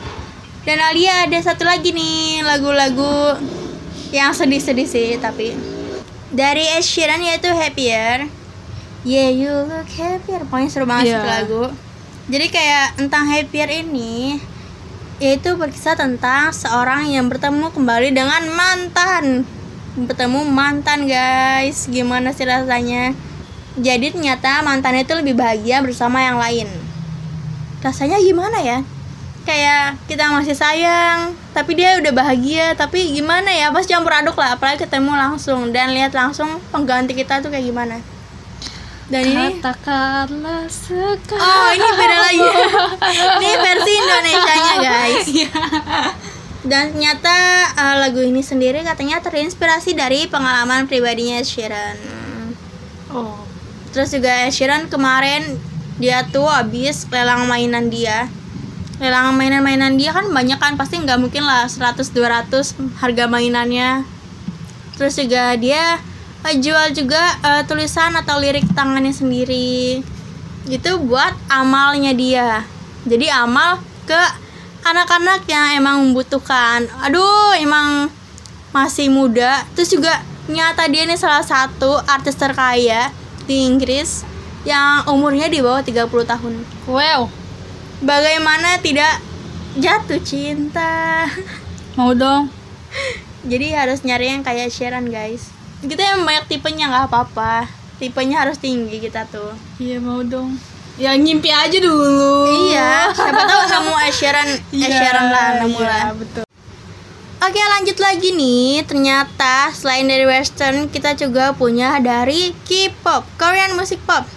Dan 0.61 0.77
Alia 0.77 1.25
ada 1.25 1.39
satu 1.41 1.65
lagi 1.65 1.91
nih 1.91 2.45
lagu-lagu 2.45 3.41
yang 4.13 4.35
sedih-sedih 4.35 4.85
sih 4.85 5.09
tapi 5.17 5.57
dari 6.31 6.67
Ed 6.77 6.85
Sheeran 6.85 7.25
yaitu 7.25 7.49
Happier. 7.49 8.29
Yeah 9.01 9.33
you 9.33 9.53
look 9.65 9.89
happier. 9.97 10.45
Pokoknya 10.45 10.69
seru 10.69 10.85
banget 10.85 11.17
itu 11.17 11.25
lagu. 11.25 11.65
Jadi 12.29 12.47
kayak 12.53 13.01
tentang 13.01 13.25
Happier 13.33 13.69
ini 13.85 14.37
yaitu 15.21 15.57
berkisah 15.57 15.97
tentang 15.97 16.53
seorang 16.53 17.09
yang 17.09 17.29
bertemu 17.33 17.73
kembali 17.73 18.13
dengan 18.13 18.45
mantan. 18.53 19.49
Bertemu 19.97 20.45
mantan 20.45 21.09
guys. 21.09 21.89
Gimana 21.89 22.37
sih 22.37 22.45
rasanya? 22.45 23.17
Jadi 23.81 24.13
ternyata 24.13 24.61
mantannya 24.61 25.09
itu 25.09 25.17
lebih 25.17 25.41
bahagia 25.41 25.81
bersama 25.81 26.21
yang 26.21 26.37
lain 26.37 26.69
rasanya 27.81 28.21
gimana 28.21 28.61
ya 28.61 28.85
kayak 29.49 29.97
kita 30.07 30.29
masih 30.31 30.53
sayang 30.53 31.33
tapi 31.57 31.75
dia 31.75 31.97
udah 31.97 32.13
bahagia 32.13 32.77
tapi 32.77 33.17
gimana 33.17 33.49
ya 33.49 33.73
pas 33.73 33.89
campur 33.89 34.13
aduk 34.13 34.37
lah 34.37 34.55
apalagi 34.57 34.85
ketemu 34.85 35.17
langsung 35.17 35.73
dan 35.73 35.91
lihat 35.97 36.13
langsung 36.13 36.61
pengganti 36.71 37.17
kita 37.17 37.41
tuh 37.41 37.49
kayak 37.49 37.67
gimana 37.67 37.99
dan 39.11 39.27
ini 39.27 39.59
Katakanlah 39.59 40.71
sekarang. 40.71 41.41
oh 41.43 41.69
ini 41.75 41.89
beda 41.99 42.17
lagi 42.21 42.41
ini 43.43 43.51
versi 43.59 43.93
Indonesia 43.97 44.55
nya 44.55 44.75
guys 44.79 45.27
dan 46.61 46.93
ternyata 46.93 47.37
eh, 47.75 47.97
lagu 48.05 48.21
ini 48.21 48.45
sendiri 48.45 48.85
katanya 48.85 49.19
terinspirasi 49.25 49.97
dari 49.97 50.29
pengalaman 50.29 50.85
pribadinya 50.87 51.41
Sheeran 51.41 52.21
Oh. 53.11 53.43
Terus 53.91 54.15
juga 54.15 54.47
Sheeran 54.55 54.87
kemarin 54.87 55.59
dia 55.99 56.23
tuh 56.31 56.47
habis 56.47 57.05
lelang 57.11 57.51
mainan 57.51 57.91
dia. 57.91 58.31
Lelang 59.01 59.33
mainan-mainan 59.33 59.97
dia 59.97 60.13
kan 60.13 60.29
banyak 60.29 60.61
kan 60.61 60.77
pasti 60.77 61.01
nggak 61.01 61.17
mungkin 61.17 61.49
lah 61.49 61.65
100 61.65 62.13
200 62.13 63.01
harga 63.01 63.25
mainannya. 63.25 64.05
Terus 65.01 65.17
juga 65.17 65.57
dia 65.57 65.97
eh, 66.45 66.57
jual 66.61 66.93
juga 66.93 67.21
eh, 67.41 67.63
tulisan 67.65 68.13
atau 68.13 68.37
lirik 68.37 68.69
tangannya 68.77 69.17
sendiri. 69.17 70.05
Itu 70.69 71.01
buat 71.01 71.33
amalnya 71.49 72.13
dia. 72.13 72.69
Jadi 73.09 73.33
amal 73.33 73.81
ke 74.05 74.21
anak-anak 74.85 75.49
yang 75.49 75.81
emang 75.81 76.05
membutuhkan. 76.05 76.85
Aduh, 77.01 77.57
emang 77.57 78.13
masih 78.77 79.09
muda. 79.09 79.65
Terus 79.73 79.97
juga 79.97 80.21
nyata 80.45 80.85
dia 80.93 81.09
ini 81.09 81.17
salah 81.17 81.41
satu 81.41 82.05
artis 82.05 82.37
terkaya 82.37 83.09
di 83.49 83.65
Inggris 83.65 84.29
yang 84.69 85.09
umurnya 85.09 85.49
di 85.49 85.65
bawah 85.65 85.81
30 85.81 86.05
tahun. 86.05 86.53
Wow. 86.85 87.40
Bagaimana 88.01 88.81
tidak 88.81 89.21
jatuh 89.77 90.17
cinta? 90.25 91.29
Mau 92.01 92.17
dong. 92.17 92.49
Jadi 93.45 93.77
harus 93.77 94.01
nyari 94.09 94.33
yang 94.33 94.41
kayak 94.41 94.73
Sharon 94.73 95.13
guys. 95.13 95.53
Kita 95.85 96.01
yang 96.01 96.25
banyak 96.25 96.49
tipenya 96.49 96.89
nggak 96.89 97.13
apa-apa. 97.13 97.69
Tipenya 98.01 98.41
harus 98.41 98.57
tinggi 98.57 99.05
kita 99.05 99.29
tuh. 99.29 99.53
Iya 99.77 100.01
mau 100.01 100.25
dong. 100.25 100.57
Ya 100.97 101.13
ngimpi 101.13 101.53
aja 101.53 101.77
dulu. 101.77 102.69
Iya, 102.73 103.13
siapa 103.13 103.41
tahu 103.45 103.63
nemu 103.69 103.95
Ed 104.05 104.13
Sheeran, 104.17 104.49
Ed 104.49 104.61
Iya, 104.73 104.89
Sheeran 104.89 105.27
lah 105.29 105.49
nemu 105.65 105.81
iya, 105.81 105.89
lah. 105.89 106.05
betul. 106.17 106.45
Oke 107.41 107.57
lanjut 107.57 107.97
lagi 108.05 108.37
nih 108.37 108.85
Ternyata 108.85 109.73
selain 109.73 110.05
dari 110.05 110.29
western 110.29 110.93
Kita 110.93 111.17
juga 111.17 111.57
punya 111.57 111.97
dari 111.97 112.53
K-pop 112.69 113.25
Korean 113.41 113.81
music 113.81 113.97
pop 114.05 114.29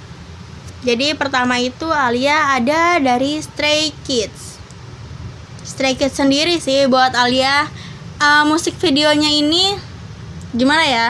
Jadi 0.84 1.16
pertama 1.16 1.60
itu 1.64 1.88
Alia 1.88 2.60
ada 2.60 3.00
dari 3.00 3.40
Stray 3.40 3.96
Kids. 4.04 4.60
Stray 5.64 5.96
Kids 5.96 6.20
sendiri 6.20 6.60
sih 6.60 6.92
buat 6.92 7.16
Alia. 7.16 7.72
Uh, 8.20 8.48
Musik 8.48 8.78
videonya 8.80 9.28
ini 9.28 9.76
Gimana 10.54 10.86
ya? 10.86 11.08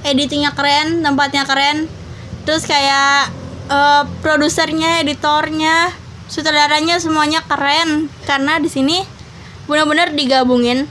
Editingnya 0.00 0.56
keren, 0.56 1.04
tempatnya 1.04 1.44
keren. 1.44 1.92
Terus 2.48 2.64
kayak 2.64 3.28
uh, 3.68 4.08
Produsernya, 4.24 5.04
editornya 5.04 5.92
Sutradaranya 6.32 6.96
semuanya 6.96 7.44
keren. 7.44 8.08
Karena 8.24 8.56
di 8.56 8.72
sini 8.72 9.04
benar-benar 9.68 10.16
digabungin. 10.16 10.88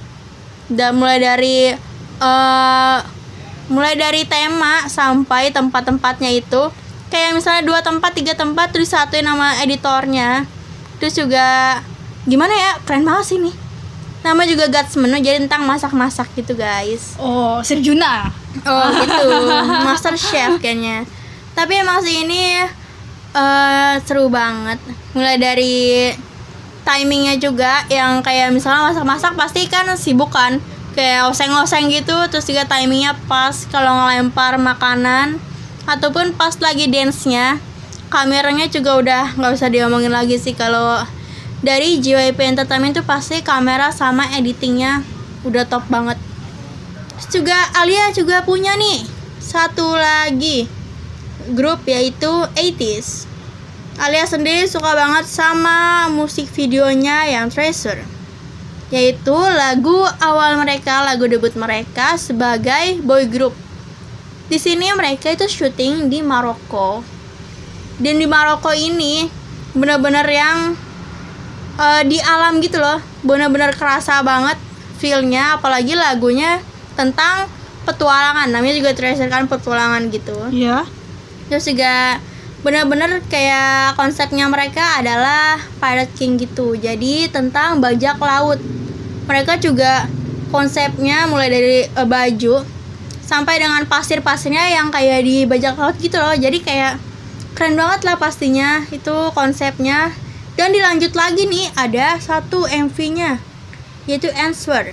Dan 0.69 1.01
mulai 1.01 1.17
dari 1.17 1.73
eh 2.21 2.99
mulai 3.71 3.95
dari 3.95 4.27
tema 4.29 4.85
sampai 4.85 5.49
tempat-tempatnya 5.49 6.29
itu 6.37 6.69
kayak 7.11 7.35
misalnya 7.35 7.67
dua 7.67 7.83
tempat 7.83 8.15
tiga 8.15 8.33
tempat 8.33 8.71
terus 8.71 8.89
satuin 8.89 9.27
nama 9.27 9.59
editornya. 9.61 10.47
Terus 10.97 11.19
juga 11.19 11.77
gimana 12.23 12.55
ya 12.55 12.71
keren 12.87 13.03
banget 13.03 13.35
sih 13.35 13.37
nih. 13.43 13.55
Nama 14.21 14.41
juga 14.47 14.69
Guts 14.71 14.95
Menu 15.01 15.17
jadi 15.19 15.41
tentang 15.43 15.67
masak-masak 15.67 16.31
gitu 16.37 16.55
guys. 16.55 17.19
Oh, 17.19 17.59
Serjuna. 17.61 18.31
oh 18.63 18.87
gitu. 19.03 19.27
Master 19.83 20.15
Chef 20.15 20.55
kayaknya. 20.61 21.03
Tapi 21.51 21.83
emang 21.83 21.99
sih 21.99 22.23
ini 22.23 22.63
eh 23.35 23.93
seru 24.07 24.31
banget. 24.31 24.79
Mulai 25.11 25.35
dari 25.35 25.75
timingnya 26.81 27.37
juga 27.37 27.85
yang 27.91 28.23
kayak 28.23 28.53
misalnya 28.55 28.93
masak-masak 28.93 29.33
pasti 29.35 29.67
kan 29.67 29.89
sibuk 29.97 30.31
kan. 30.31 30.61
Kayak 30.91 31.31
oseng-oseng 31.31 31.87
gitu 31.89 32.15
terus 32.29 32.45
juga 32.45 32.67
timingnya 32.67 33.15
pas 33.25 33.65
kalau 33.73 34.05
ngelempar 34.05 34.59
makanan 34.59 35.39
ataupun 35.89 36.37
pas 36.37 36.53
lagi 36.61 36.89
dance-nya 36.89 37.57
kameranya 38.11 38.67
juga 38.67 38.99
udah 38.99 39.23
nggak 39.39 39.51
usah 39.55 39.69
diomongin 39.71 40.11
lagi 40.11 40.37
sih. 40.37 40.53
Kalau 40.57 41.01
dari 41.61 42.01
JYP 42.01 42.37
Entertainment 42.57 42.97
tuh 42.97 43.05
pasti 43.05 43.39
kamera 43.45 43.93
sama 43.93 44.27
editingnya 44.35 45.05
udah 45.45 45.65
top 45.65 45.85
banget. 45.87 46.17
Terus 47.17 47.27
juga 47.41 47.57
Alia 47.77 48.09
juga 48.13 48.41
punya 48.41 48.73
nih 48.77 49.05
satu 49.41 49.97
lagi 49.97 50.69
grup 51.57 51.81
yaitu 51.89 52.29
80s 52.53 53.25
Alia 53.97 54.25
sendiri 54.25 54.65
suka 54.69 54.93
banget 54.93 55.25
sama 55.29 56.09
musik 56.09 56.49
videonya 56.53 57.29
yang 57.29 57.49
Treasure 57.49 58.01
yaitu 58.91 59.31
lagu 59.31 60.03
awal 60.19 60.59
mereka, 60.59 60.99
lagu 61.07 61.23
debut 61.23 61.55
mereka 61.55 62.19
sebagai 62.19 62.99
boy 62.99 63.23
group. 63.23 63.55
Di 64.51 64.59
sini 64.59 64.91
mereka 64.91 65.31
itu 65.31 65.47
syuting 65.47 66.11
di 66.11 66.19
Maroko. 66.19 66.99
Dan 67.95 68.19
di 68.19 68.27
Maroko 68.27 68.75
ini 68.75 69.31
benar-benar 69.71 70.27
yang 70.27 70.75
eh, 71.79 72.03
di 72.03 72.19
alam 72.19 72.59
gitu 72.59 72.75
loh, 72.83 72.99
benar-benar 73.23 73.71
kerasa 73.79 74.19
banget 74.19 74.59
feelnya, 74.99 75.55
apalagi 75.55 75.95
lagunya 75.95 76.59
tentang 76.99 77.47
petualangan, 77.87 78.51
namanya 78.51 78.75
juga 78.75 78.91
Treasure 78.91 79.31
kan 79.31 79.47
petualangan 79.47 80.11
gitu. 80.11 80.35
Iya. 80.51 80.83
terus 81.47 81.67
juga 81.67 82.15
benar-benar 82.63 83.19
kayak 83.27 83.99
konsepnya 83.99 84.47
mereka 84.47 84.99
adalah 84.99 85.59
pirate 85.79 86.15
king 86.15 86.39
gitu. 86.39 86.75
Jadi 86.79 87.27
tentang 87.27 87.79
bajak 87.83 88.15
laut. 88.19 88.59
Mereka 89.27 89.59
juga 89.59 90.07
konsepnya 90.51 91.27
mulai 91.31 91.47
dari 91.47 91.79
eh, 91.87 92.07
baju 92.07 92.80
sampai 93.31 93.63
dengan 93.63 93.87
pasir-pasirnya 93.87 94.75
yang 94.75 94.91
kayak 94.91 95.23
di 95.23 95.47
bajak 95.47 95.79
laut 95.79 95.95
gitu 96.03 96.19
loh. 96.19 96.35
Jadi 96.35 96.59
kayak 96.59 96.99
keren 97.55 97.79
banget 97.79 98.03
lah 98.03 98.19
pastinya 98.19 98.83
itu 98.91 99.31
konsepnya. 99.31 100.11
Dan 100.59 100.75
dilanjut 100.75 101.15
lagi 101.15 101.47
nih 101.47 101.71
ada 101.79 102.19
satu 102.19 102.67
MV-nya 102.67 103.39
yaitu 104.03 104.27
Answer 104.35 104.91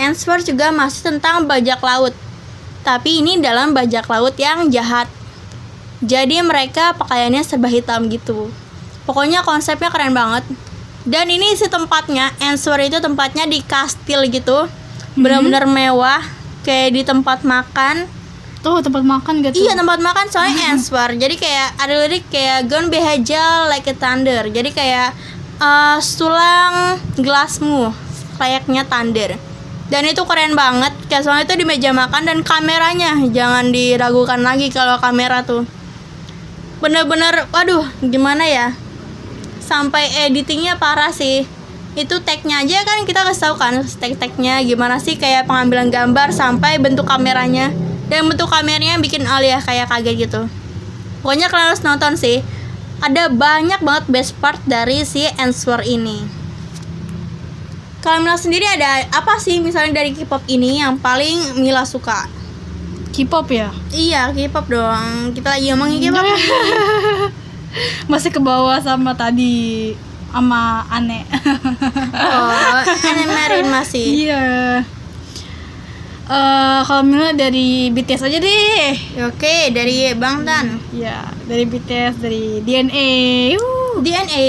Answer 0.00 0.40
juga 0.40 0.72
masih 0.72 1.12
tentang 1.12 1.44
bajak 1.44 1.84
laut. 1.84 2.16
Tapi 2.80 3.20
ini 3.20 3.36
dalam 3.36 3.76
bajak 3.76 4.08
laut 4.08 4.32
yang 4.40 4.72
jahat. 4.72 5.04
Jadi 6.00 6.40
mereka 6.40 6.96
pakaiannya 6.96 7.44
serba 7.44 7.68
hitam 7.68 8.08
gitu. 8.08 8.48
Pokoknya 9.04 9.44
konsepnya 9.44 9.92
keren 9.92 10.16
banget. 10.16 10.48
Dan 11.04 11.28
ini 11.28 11.52
si 11.58 11.68
tempatnya, 11.68 12.32
Answer 12.40 12.78
itu 12.80 12.98
tempatnya 13.04 13.44
di 13.44 13.60
kastil 13.60 14.26
gitu. 14.32 14.66
Benar-benar 15.14 15.68
mewah, 15.68 16.24
kayak 16.62 16.88
di 16.94 17.02
tempat 17.02 17.42
makan. 17.46 18.06
Tuh 18.62 18.78
tempat 18.78 19.02
makan 19.02 19.42
gitu. 19.42 19.66
Iya, 19.66 19.74
tempat 19.74 19.98
makan 19.98 20.26
soalnya 20.30 20.70
Answer. 20.70 21.18
Jadi 21.18 21.34
kayak 21.34 21.68
ada 21.82 21.94
lirik 22.06 22.24
kayak 22.30 22.70
Gonna 22.70 22.86
be 22.86 23.02
hazel 23.02 23.66
like 23.66 23.90
a 23.90 23.94
thunder. 23.94 24.46
Jadi 24.46 24.70
kayak 24.70 25.10
eh, 25.58 25.98
sulang 25.98 27.02
gelasmu 27.18 27.90
layaknya 28.38 28.86
thunder. 28.86 29.34
Dan 29.90 30.06
itu 30.06 30.22
keren 30.24 30.54
banget. 30.54 30.94
Kayak 31.10 31.22
soalnya 31.26 31.44
itu 31.50 31.54
di 31.58 31.66
meja 31.66 31.90
makan 31.90 32.22
dan 32.22 32.38
kameranya 32.46 33.18
jangan 33.34 33.74
diragukan 33.74 34.40
lagi 34.40 34.70
kalau 34.70 34.96
kamera 35.02 35.42
tuh 35.42 35.66
bener-bener 36.82 37.46
waduh 37.54 37.86
gimana 38.02 38.42
ya 38.42 38.74
sampai 39.62 40.26
editingnya 40.26 40.74
parah 40.82 41.14
sih 41.14 41.46
itu 41.92 42.16
tagnya 42.24 42.64
aja 42.64 42.88
kan 42.88 43.04
kita 43.04 43.20
kasih 43.20 43.52
tahu 43.52 43.54
kan 43.60 43.84
tag-tagnya. 43.84 44.64
Gimana 44.64 44.96
sih 44.96 45.20
kayak 45.20 45.44
pengambilan 45.44 45.92
gambar 45.92 46.32
sampai 46.32 46.80
bentuk 46.80 47.04
kameranya. 47.04 47.68
Dan 48.08 48.28
bentuk 48.28 48.48
kameranya 48.48 48.96
bikin 49.00 49.28
Alia 49.28 49.60
kayak 49.60 49.92
kaget 49.92 50.28
gitu. 50.28 50.40
Pokoknya 51.20 51.52
kalian 51.52 51.68
harus 51.72 51.84
nonton 51.84 52.16
sih. 52.16 52.40
Ada 53.02 53.28
banyak 53.28 53.84
banget 53.84 54.04
best 54.08 54.32
part 54.40 54.56
dari 54.64 55.04
si 55.04 55.28
Answer 55.36 55.84
ini. 55.84 56.24
Kalau 58.02 58.18
Mila 58.18 58.34
sendiri 58.34 58.66
ada 58.66 59.06
apa 59.14 59.38
sih 59.38 59.62
misalnya 59.62 60.02
dari 60.02 60.10
K-pop 60.10 60.42
ini 60.50 60.82
yang 60.82 60.98
paling 60.98 61.60
Mila 61.60 61.86
suka? 61.86 62.26
K-pop 63.12 63.46
ya. 63.52 63.70
iya 63.92 64.32
K-pop 64.32 64.66
dong. 64.66 65.36
Kita 65.36 65.54
lagi 65.54 65.70
ngomongin 65.70 66.08
K-pop. 66.08 66.26
Masih 68.10 68.34
ke 68.34 68.40
bawah 68.42 68.80
sama 68.82 69.14
tadi 69.14 69.94
sama 70.32 70.82
aneh. 70.88 71.22
oh 72.16 72.80
Anne 73.12 73.68
masih 73.68 74.26
Iya. 74.26 74.44
Eh 76.22 76.80
kalau 76.86 77.02
Mila 77.04 77.34
dari 77.34 77.92
BTS 77.92 78.24
aja 78.24 78.38
deh. 78.40 78.94
Oke, 79.28 79.68
dari 79.74 80.08
Bang 80.16 80.48
Tan. 80.48 80.80
Ya, 80.94 81.28
dari 81.44 81.68
BTS, 81.68 82.22
dari 82.22 82.62
DNA. 82.64 83.10
Yuh. 83.58 84.00
DNA. 84.00 84.46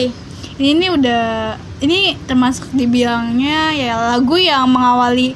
Ini, 0.62 0.70
ini 0.80 0.88
udah 0.88 1.58
ini 1.82 2.16
termasuk 2.24 2.72
dibilangnya 2.72 3.74
ya 3.74 4.16
lagu 4.16 4.38
yang 4.40 4.70
mengawali 4.70 5.34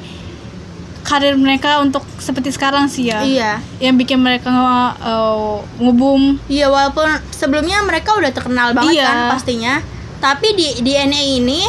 karir 1.01 1.33
mereka 1.39 1.79
untuk 1.79 2.03
seperti 2.19 2.53
sekarang 2.53 2.85
sih 2.87 3.09
ya. 3.09 3.23
Iya. 3.23 3.51
Yang 3.79 3.95
bikin 4.05 4.19
mereka 4.21 4.51
uh, 4.53 5.63
ngeboom. 5.79 6.37
Iya, 6.47 6.67
walaupun 6.67 7.07
sebelumnya 7.31 7.79
mereka 7.83 8.13
udah 8.15 8.31
terkenal 8.31 8.71
banget 8.77 8.99
Iya. 9.01 9.07
kan 9.07 9.17
pastinya. 9.35 9.75
Tapi 10.17 10.47
di 10.57 10.67
DNA 10.81 11.21
ini 11.37 11.61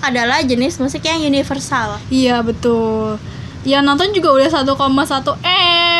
adalah 0.00 0.40
jenis 0.40 0.80
musik 0.80 1.04
yang 1.04 1.20
universal. 1.20 2.00
Iya 2.08 2.40
betul. 2.40 3.20
Yang 3.60 3.82
nonton 3.84 4.08
juga 4.16 4.28
udah 4.32 4.48
1,1 4.48 4.72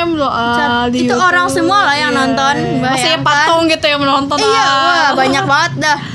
m 0.00 0.06
loh 0.16 0.32
ah, 0.32 0.88
di 0.88 1.04
Itu 1.04 1.12
YouTube. 1.12 1.20
orang 1.20 1.46
semua 1.52 1.84
lah 1.84 1.96
yang 1.96 2.12
nonton, 2.16 2.80
Masih 2.80 3.20
patung 3.20 3.68
gitu 3.68 3.84
yang 3.84 4.00
menonton. 4.00 4.40
Iya, 4.40 4.64
ah. 4.64 4.80
wah 4.80 5.10
banyak 5.12 5.44
banget 5.44 5.72
dah. 5.80 5.98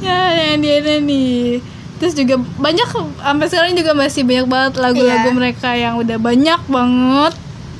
Ya, 0.00 0.56
yang 0.56 0.64
dia 0.64 0.80
nih. 0.80 1.60
Terus 2.00 2.16
juga 2.16 2.40
banyak 2.40 2.88
sampai 3.20 3.46
sekarang 3.52 3.76
juga 3.76 3.92
masih 3.92 4.24
banyak 4.24 4.48
banget 4.48 4.72
lagu-lagu 4.80 5.28
Iya. 5.28 5.36
mereka 5.36 5.76
yang 5.76 6.00
udah 6.00 6.16
banyak 6.16 6.60
banget 6.72 7.34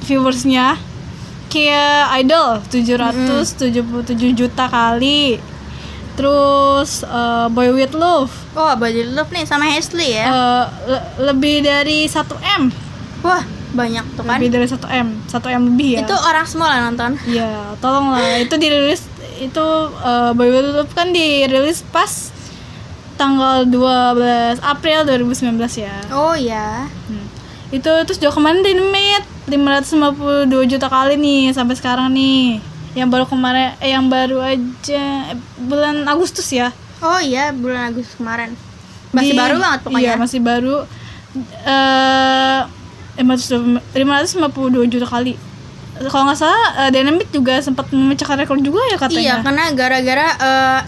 viewersnya. 0.05 0.77
Kayak 1.49 2.13
Idol 2.21 2.61
777 2.69 4.37
juta 4.37 4.69
kali. 4.69 5.41
Terus 6.21 6.91
eh, 7.01 7.47
Boy 7.49 7.73
With 7.73 7.97
Love 7.97 8.29
Oh, 8.53 8.69
Body 8.77 9.09
Love 9.09 9.31
nih 9.31 9.45
sama 9.45 9.65
Ashley 9.67 10.13
ya. 10.13 10.25
eh, 10.27 10.65
le- 10.87 11.07
lebih 11.27 11.65
dari 11.65 12.05
1 12.05 12.21
m. 12.37 12.69
Wah, 13.21 13.41
banyak 13.73 14.05
tuh 14.15 14.23
kan. 14.23 14.37
Lebih 14.37 14.49
dari 14.51 14.67
1 14.67 14.77
m, 14.85 15.09
1 15.25 15.33
m 15.51 15.63
lebih 15.67 15.89
ya. 15.95 16.01
Itu 16.03 16.13
orang 16.15 16.45
semua 16.45 16.69
lah 16.69 16.81
nonton. 16.85 17.17
Iya, 17.25 17.73
tolonglah. 17.79 18.21
itu 18.39 18.53
dirilis 18.55 19.09
itu 19.41 19.67
uh, 19.97 20.37
Boy 20.37 20.49
With 20.49 20.69
Love 20.77 20.93
kan 20.93 21.09
dirilis 21.11 21.81
pas 21.87 22.29
tanggal 23.17 23.65
12 23.65 24.61
April 24.61 24.99
2019 25.07 25.57
ya. 25.79 25.97
Oh 26.11 26.33
ya. 26.33 26.85
Hmm. 27.07 27.27
Itu 27.71 27.89
terus 28.05 28.17
juga 28.17 28.35
kemarin 28.35 28.61
Dynamite 28.61 29.25
552 29.47 29.97
juta 30.67 30.87
kali 30.87 31.17
nih 31.17 31.53
sampai 31.53 31.77
sekarang 31.77 32.11
nih. 32.11 32.61
Yang 32.93 33.09
baru 33.09 33.25
kemarin 33.25 33.79
eh, 33.79 33.91
yang 33.91 34.07
baru 34.07 34.39
aja 34.41 35.03
eh, 35.31 35.39
bulan 35.57 36.05
Agustus 36.05 36.51
ya. 36.51 36.75
Oh 37.01 37.19
iya, 37.19 37.51
bulan 37.51 37.91
Agustus 37.91 38.15
kemarin. 38.15 38.53
Masih 39.11 39.35
Di- 39.35 39.39
baru 39.39 39.57
banget 39.59 39.81
pokoknya. 39.83 40.03
Iya, 40.03 40.13
masih 40.17 40.41
baru 40.41 40.77
eh 41.63 42.61
552 43.17 44.89
juta 44.89 45.07
kali. 45.07 45.35
Kalau 46.01 46.25
nggak 46.25 46.39
salah 46.39 46.65
eh, 46.81 46.91
Dynamite 46.91 47.29
juga 47.29 47.61
sempat 47.61 47.93
memecahkan 47.93 48.41
rekor 48.41 48.57
juga 48.59 48.81
ya 48.89 48.91
Iya, 48.91 48.99
katanya. 48.99 49.35
karena 49.45 49.65
gara-gara 49.77 50.27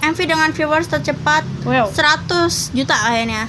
eh, 0.00 0.08
MV 0.08 0.18
dengan 0.24 0.48
viewers 0.50 0.88
tercepat 0.88 1.44
Wow. 1.62 1.92
100 1.92 2.72
juta 2.72 2.96
kayaknya. 2.96 3.44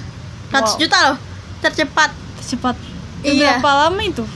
100 0.51 0.59
Wow. 0.59 0.77
juta 0.77 0.97
loh 1.01 1.17
tercepat. 1.59 2.11
cepat 2.43 2.75
Iya. 3.23 3.63
berapa 3.63 3.87
lama 3.87 4.03
itu 4.03 4.27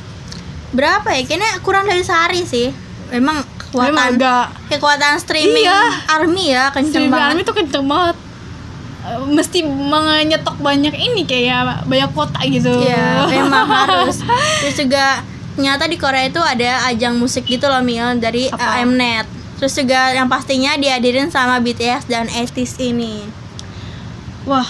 Berapa 0.71 1.11
ya? 1.11 1.27
Kayaknya 1.27 1.59
kurang 1.59 1.83
dari 1.85 1.99
sehari 2.01 2.47
sih. 2.47 2.71
Emang 3.11 3.43
Memang 3.43 3.43
kekuatan 3.79 4.11
kekuatan 4.67 5.13
streaming 5.17 5.63
Iya. 5.63 5.81
army 6.09 6.45
ya 6.49 6.63
kenceng 6.69 6.91
streaming 6.91 7.11
banget. 7.11 7.29
army 7.29 7.41
tuh 7.43 7.55
kenceng 7.55 7.85
banget 7.85 8.17
Eh, 8.99 9.23
mesti 9.25 9.63
menyetok 9.63 10.59
banyak 10.59 10.91
ini 10.91 11.23
kayak 11.23 11.85
banyak 11.85 12.11
kota 12.11 12.43
gitu 12.43 12.75
Iya, 12.77 13.23
memang 13.31 13.63
harus. 13.63 14.19
Terus 14.59 14.75
juga 14.77 15.23
ternyata 15.53 15.87
di 15.87 15.95
Korea 15.95 16.27
itu 16.27 16.37
ada 16.37 16.83
ajang 16.85 17.15
musik 17.15 17.45
gitu 17.45 17.65
loh 17.65 17.79
Mil 17.79 18.03
dari 18.17 18.45
Apa? 18.47 18.77
eh, 18.77 18.85
Mnet. 18.85 19.23
Terus 19.55 19.73
juga 19.73 20.11
yang 20.11 20.27
pastinya 20.27 20.75
dihadirin 20.75 21.31
sama 21.31 21.57
BTS 21.57 22.03
dan 22.05 22.27
ATEEZ 22.27 22.83
ini. 22.83 23.23
wah 24.43 24.67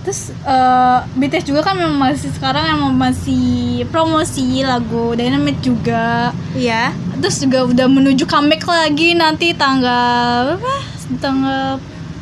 terus 0.00 0.30
eh, 0.32 0.98
BTS 1.12 1.44
juga 1.44 1.62
kan 1.62 1.74
memang 1.74 1.98
masih 2.00 2.30
sekarang 2.30 2.66
emang 2.68 2.92
masih 2.92 3.46
promosi 3.88 4.62
lagu 4.62 5.14
Dynamite 5.14 5.60
juga 5.60 6.34
Iya. 6.52 6.90
Terus 7.18 7.38
juga 7.38 7.64
udah 7.64 7.86
menuju 7.86 8.24
comeback 8.24 8.62
lagi 8.64 9.12
nanti 9.12 9.52
tanggal 9.52 10.54
apa? 10.54 10.74
Tanggal 11.16 11.76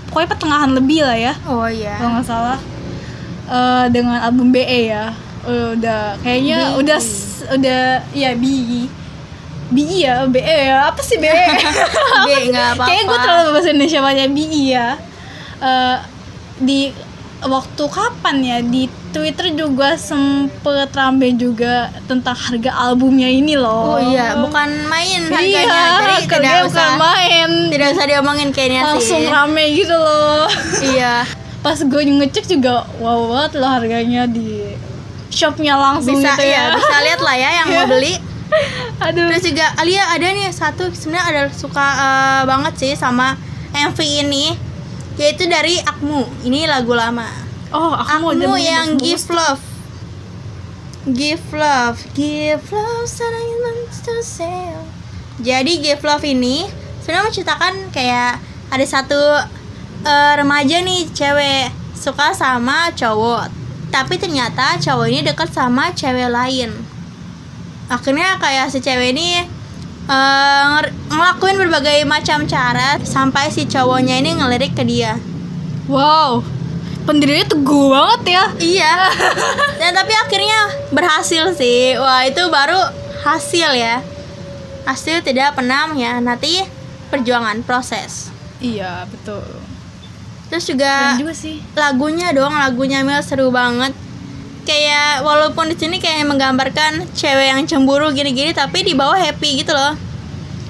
pokoknya 0.07 0.29
pertengahan 0.29 0.71
lebih 0.73 1.03
lah 1.03 1.15
ya. 1.15 1.33
Oh 1.45 1.65
iya. 1.65 1.97
kalau 1.97 2.11
nggak 2.15 2.27
salah. 2.27 2.59
Eh, 3.47 3.85
dengan 3.89 4.19
album 4.19 4.51
BE 4.51 4.65
ya. 4.87 5.15
Udah 5.45 6.19
kayaknya 6.19 6.73
BE. 6.73 6.79
udah 6.81 6.99
s- 6.99 7.25
udah 7.47 7.83
ya 8.11 8.35
BE 8.35 8.91
BE 9.67 9.97
ya 10.01 10.25
BE 10.25 10.43
ya. 10.67 10.89
Apa 10.89 10.99
sih 11.01 11.17
BE 11.17 11.31
B 11.31 12.29
nggak 12.51 12.69
apa-apa. 12.73 12.85
kayaknya 12.85 13.05
gue 13.05 13.19
terlalu 13.21 13.49
bahasa 13.51 13.69
Indonesia 13.69 14.01
banyak 14.01 14.29
BE 14.29 14.63
ya. 14.69 14.89
Eh, 15.59 15.97
di 16.59 16.81
waktu 17.39 17.85
kapan 17.87 18.37
ya? 18.41 18.59
Di 18.61 18.89
Twitter 19.11 19.53
juga 19.53 19.95
sempet 19.95 20.91
rame 20.93 21.35
juga 21.35 21.89
tentang 22.05 22.37
harga 22.37 22.71
albumnya 22.77 23.27
ini 23.27 23.57
loh. 23.57 23.97
Oh 23.97 24.01
iya, 24.03 24.37
bukan 24.37 24.69
main 24.87 25.27
harganya. 25.27 25.63
Iya, 25.65 25.83
Jadi 25.99 26.15
tidak 26.29 26.55
usah 26.69 26.87
bukan 26.95 27.01
main. 27.01 27.51
tidak 27.73 27.89
usah 27.97 28.05
diomongin 28.05 28.49
kayaknya 28.53 28.83
Langsung 28.85 29.23
sih. 29.23 29.31
rame 29.31 29.65
gitu 29.73 29.97
loh. 29.97 30.47
Iya. 30.83 31.15
Pas 31.65 31.79
gue 31.79 32.03
ngecek 32.07 32.47
juga 32.47 32.87
wow 32.99 33.27
banget 33.27 33.53
loh 33.59 33.71
harganya 33.71 34.23
di 34.25 34.71
shopnya 35.27 35.75
langsung 35.75 36.23
Bisa 36.23 36.39
gitu 36.39 36.45
ya, 36.47 36.71
ya. 36.71 36.79
bisa 36.79 36.97
lihat 37.03 37.21
lah 37.21 37.35
ya 37.35 37.51
yang 37.63 37.67
mau 37.75 37.85
beli. 37.89 38.15
Aduh. 39.07 39.27
Terus 39.33 39.43
juga 39.51 39.67
Alia 39.75 40.07
ada 40.15 40.27
nih 40.31 40.49
satu 40.55 40.87
sebenarnya 40.95 41.25
ada 41.27 41.43
suka 41.51 41.83
eh, 41.83 42.43
banget 42.47 42.75
sih 42.79 42.93
sama 42.95 43.35
MV 43.75 43.99
ini 44.23 44.55
yaitu 45.17 45.49
dari 45.49 45.81
Akmu. 45.81 46.45
Ini 46.45 46.69
lagu 46.69 46.93
lama. 46.93 47.46
Oh, 47.77 47.93
aku 47.93 48.25
mau 48.25 48.33
Akmu 48.33 48.41
denger 48.41 48.61
yang. 48.65 48.89
Give 48.97 49.27
Love. 49.29 49.65
Give 51.07 51.47
Love, 51.53 51.99
Give 52.17 52.65
Love, 52.73 53.05
something 53.05 53.61
to. 54.01 54.17
Jadi 55.45 55.73
Give 55.85 56.01
Love 56.01 56.25
ini 56.25 56.65
sebenarnya 57.05 57.29
menceritakan 57.29 57.93
kayak 57.93 58.41
ada 58.73 58.87
satu 58.89 59.21
eh, 60.03 60.33
remaja 60.41 60.81
nih 60.81 61.07
cewek 61.13 61.69
suka 61.93 62.33
sama 62.33 62.91
cowok, 62.97 63.53
tapi 63.93 64.17
ternyata 64.17 64.81
cowok 64.81 65.07
ini 65.13 65.21
dekat 65.21 65.53
sama 65.53 65.93
cewek 65.93 66.33
lain. 66.33 66.73
Akhirnya 67.93 68.41
kayak 68.41 68.73
si 68.73 68.81
cewek 68.83 69.15
ini 69.15 69.47
nger- 70.11 70.91
ngelakuin 71.13 71.61
berbagai 71.61 72.03
macam 72.09 72.49
cara 72.51 72.99
sampai 73.05 73.53
si 73.53 73.69
cowoknya 73.69 74.19
ini 74.25 74.35
ngelirik 74.41 74.75
ke 74.75 74.83
dia. 74.83 75.21
Wow. 75.87 76.56
Pendirinya 77.07 77.47
teguh 77.47 77.87
banget 77.89 78.23
ya. 78.29 78.45
Iya. 78.59 78.95
Dan 79.79 79.95
tapi 79.99 80.13
akhirnya 80.13 80.61
berhasil 80.91 81.55
sih. 81.55 81.95
Wah, 81.97 82.27
itu 82.27 82.43
baru 82.51 82.79
hasil 83.23 83.71
ya. 83.73 84.03
Hasil 84.83 85.23
tidak 85.23 85.55
pernah 85.55 85.87
nanti 86.19 86.63
perjuangan 87.09 87.63
proses. 87.63 88.31
Iya, 88.59 89.07
betul. 89.07 89.43
Terus 90.47 90.65
juga 90.65 90.91
Keren 91.15 91.23
juga 91.23 91.35
sih. 91.35 91.59
lagunya 91.75 92.31
dong, 92.31 92.55
lagunya 92.55 93.03
Mel 93.03 93.23
seru 93.23 93.51
banget. 93.51 93.95
Kayak 94.63 95.23
walaupun 95.23 95.71
di 95.71 95.79
sini 95.79 96.03
kayak 96.03 96.27
menggambarkan 96.27 97.07
cewek 97.15 97.55
yang 97.55 97.63
cemburu 97.67 98.11
gini-gini 98.11 98.51
tapi 98.51 98.83
di 98.83 98.95
bawah 98.95 99.15
happy 99.15 99.63
gitu 99.63 99.71
loh. 99.71 99.95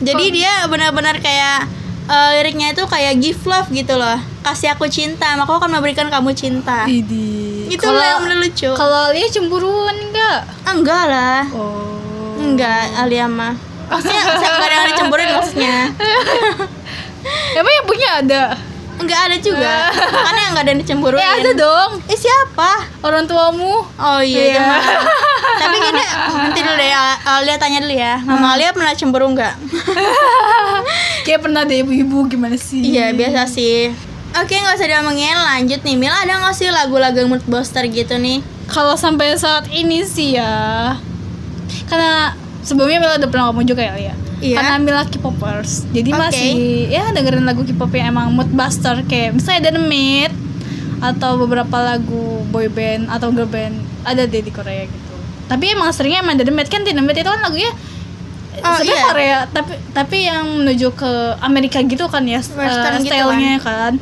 Jadi 0.05 0.25
Kok- 0.29 0.35
dia 0.37 0.53
benar-benar 0.69 1.17
kayak 1.21 1.65
eh, 2.07 2.29
liriknya 2.41 2.73
itu 2.73 2.83
kayak 2.87 3.15
give 3.19 3.43
love 3.47 3.69
gitu 3.71 3.95
loh. 3.99 4.19
Kasih 4.47 4.75
aku 4.75 4.87
cinta, 4.87 5.35
maka 5.35 5.51
aku 5.51 5.67
akan 5.67 5.79
memberikan 5.79 6.07
kamu 6.07 6.31
cinta. 6.33 6.87
Idi. 6.87 7.67
Itu 7.67 7.91
yang 7.91 8.23
bener 8.23 8.39
lucu. 8.47 8.71
Kalau 8.75 9.11
Alia 9.11 9.27
cemburuan 9.27 9.97
enggak? 9.99 10.41
Enggak 10.67 11.05
lah. 11.11 11.43
Oh. 11.51 12.39
Enggak, 12.39 12.95
Alia 12.95 13.27
mah. 13.27 13.55
Maksudnya 13.91 14.23
saya 14.39 14.51
enggak 14.55 14.69
ada 14.71 14.75
yang 14.75 14.89
dicemburuin 14.95 15.31
maksudnya. 15.35 15.79
Emang 17.59 17.73
yang 17.75 17.87
punya 17.87 18.09
ada? 18.23 18.43
Enggak 18.97 19.21
ada 19.23 19.37
juga. 19.37 19.75
Makanya 20.17 20.45
enggak 20.51 20.63
ada 20.63 20.71
yang 20.71 20.81
dicemburuin. 20.81 21.21
Eh 21.21 21.31
ada 21.39 21.53
dong. 21.53 21.91
Eh 22.05 22.17
siapa? 22.17 22.71
Orang 23.01 23.25
tuamu. 23.25 23.85
Oh 23.93 24.21
iya, 24.21 24.41
Iya. 24.43 24.55
jangan. 24.57 24.83
Tapi 25.63 25.77
gini, 25.79 26.03
nanti 26.37 26.61
dulu 26.61 26.75
deh 26.75 26.91
Al- 26.91 27.21
Alia 27.35 27.57
tanya 27.57 27.79
dulu 27.81 27.95
ya. 27.95 28.15
Mama 28.21 28.55
Alia 28.55 28.71
pernah 28.71 28.93
cemburu 28.93 29.27
enggak? 29.27 29.55
Kayak 31.25 31.41
pernah 31.43 31.63
ada 31.63 31.75
ibu-ibu 31.75 32.27
gimana 32.27 32.55
sih? 32.55 32.81
Iya, 32.83 33.11
biasa 33.13 33.47
sih. 33.47 33.91
Oke, 34.35 34.53
nggak 34.55 34.77
usah 34.77 34.87
diomongin. 34.87 35.33
Lanjut 35.35 35.81
nih, 35.81 35.97
Mil 35.97 36.13
ada 36.13 36.39
nggak 36.39 36.55
sih 36.55 36.69
lagu-lagu 36.69 37.25
mood 37.25 37.43
booster 37.47 37.85
gitu 37.87 38.15
nih? 38.15 38.45
Kalau 38.67 38.95
sampai 38.95 39.33
saat 39.35 39.67
ini 39.69 40.03
sih 40.03 40.37
ya. 40.37 40.93
Karena 41.87 42.35
sebelumnya 42.61 42.99
Mila 42.99 43.17
udah 43.17 43.31
pernah 43.31 43.45
ngomong 43.49 43.65
juga 43.65 43.81
ya 43.81 43.95
Lia. 43.95 44.15
Iya. 44.37 44.57
Karena 44.61 44.75
Mila 44.77 45.03
K-popers. 45.09 45.89
Jadi 45.97 46.11
Oke. 46.13 46.21
masih 46.21 46.55
ya 46.93 47.09
dengerin 47.13 47.49
lagu 47.49 47.65
K-pop 47.65 47.89
yang 47.97 48.13
emang 48.13 48.33
mood 48.37 48.51
buster 48.53 49.01
kayak 49.09 49.37
misalnya 49.37 49.73
Dynamite 49.73 50.35
atau 51.01 51.37
beberapa 51.41 51.77
lagu 51.81 52.45
boy 52.49 52.69
band 52.73 53.09
atau 53.13 53.29
girl 53.33 53.49
band 53.49 53.81
ada 54.05 54.25
deh 54.29 54.43
di 54.45 54.53
Korea 54.53 54.85
gitu. 54.85 55.15
Tapi 55.49 55.73
emang 55.73 55.89
seringnya 55.93 56.21
emang 56.25 56.37
Dynamite 56.37 56.69
kan 56.69 56.85
Dynamite 56.85 57.21
itu 57.25 57.31
kan 57.31 57.41
lagunya 57.41 57.73
Oh, 58.57 58.73
sebenarnya 58.81 58.97
iya. 58.97 59.05
Korea 59.13 59.39
tapi 59.53 59.73
tapi 59.93 60.17
yang 60.25 60.65
menuju 60.65 60.89
ke 60.97 61.13
Amerika 61.45 61.77
gitu 61.85 62.09
kan 62.09 62.25
ya 62.25 62.41
Western 62.41 62.97
eh, 62.97 63.05
gitu 63.05 63.13
stylenya 63.13 63.61
kan. 63.61 63.93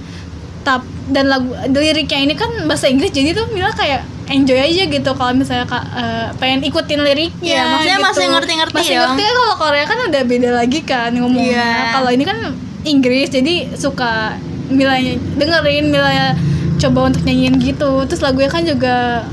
Tap 0.63 0.87
dan 1.11 1.27
lagu 1.27 1.51
liriknya 1.69 2.23
ini 2.23 2.39
kan 2.39 2.49
bahasa 2.71 2.87
Inggris 2.87 3.11
jadi 3.11 3.35
tuh 3.35 3.51
Mila 3.51 3.75
kayak 3.75 4.07
enjoy 4.27 4.57
aja 4.57 4.83
gitu 4.85 5.11
kalau 5.13 5.33
misalnya 5.33 5.65
Kak, 5.65 5.85
eh, 5.93 6.29
pengen 6.35 6.61
ikutin 6.63 6.97
liriknya 6.99 7.55
Iya, 7.55 7.65
maksudnya 7.69 7.95
gitu. 7.95 8.07
masih 8.07 8.27
ngerti-ngerti 8.31 8.75
masih 8.75 8.95
dong. 8.95 9.03
ngerti 9.07 9.23
kan 9.23 9.35
kalau 9.35 9.55
Korea 9.59 9.85
kan 9.85 9.99
udah 10.03 10.23
beda 10.23 10.51
lagi 10.51 10.81
kan 10.81 11.11
ngomongnya 11.13 11.61
Iya. 11.61 11.93
kalau 11.93 12.11
ini 12.11 12.25
kan 12.25 12.39
Inggris 12.83 13.29
jadi 13.29 13.55
suka 13.73 14.37
Mila 14.67 14.97
dengerin 15.35 15.85
Mila 15.87 16.33
coba 16.75 17.01
untuk 17.07 17.21
nyanyiin 17.23 17.57
gitu 17.59 18.05
terus 18.05 18.21
lagunya 18.21 18.49
kan 18.49 18.63
juga 18.63 19.29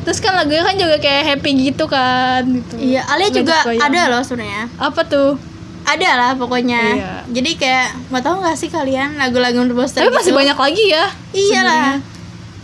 terus 0.00 0.18
kan 0.18 0.34
lagunya 0.34 0.62
kan 0.62 0.74
juga 0.74 0.96
kayak 0.96 1.22
happy 1.28 1.50
gitu 1.64 1.84
kan 1.86 2.42
gitu 2.42 2.74
Iya, 2.76 3.02
Alia 3.06 3.28
juga 3.28 3.54
ada 3.62 4.02
loh 4.08 4.20
sebenarnya. 4.20 4.66
apa 4.76 5.02
tuh 5.02 5.34
Ada 5.82 6.10
lah 6.14 6.30
pokoknya. 6.36 6.78
Iya. 6.94 7.12
Jadi 7.28 7.50
kayak 7.56 8.06
mau 8.08 8.18
tahu 8.18 8.38
nggak 8.38 8.54
sih 8.54 8.66
kalian 8.66 9.18
lagu-lagu 9.18 9.66
booster 9.68 9.98
tapi 10.00 10.14
masih 10.14 10.30
gitu? 10.30 10.38
banyak 10.38 10.54
lagi 10.56 10.84
ya 10.88 11.04
Iyalah. 11.32 11.98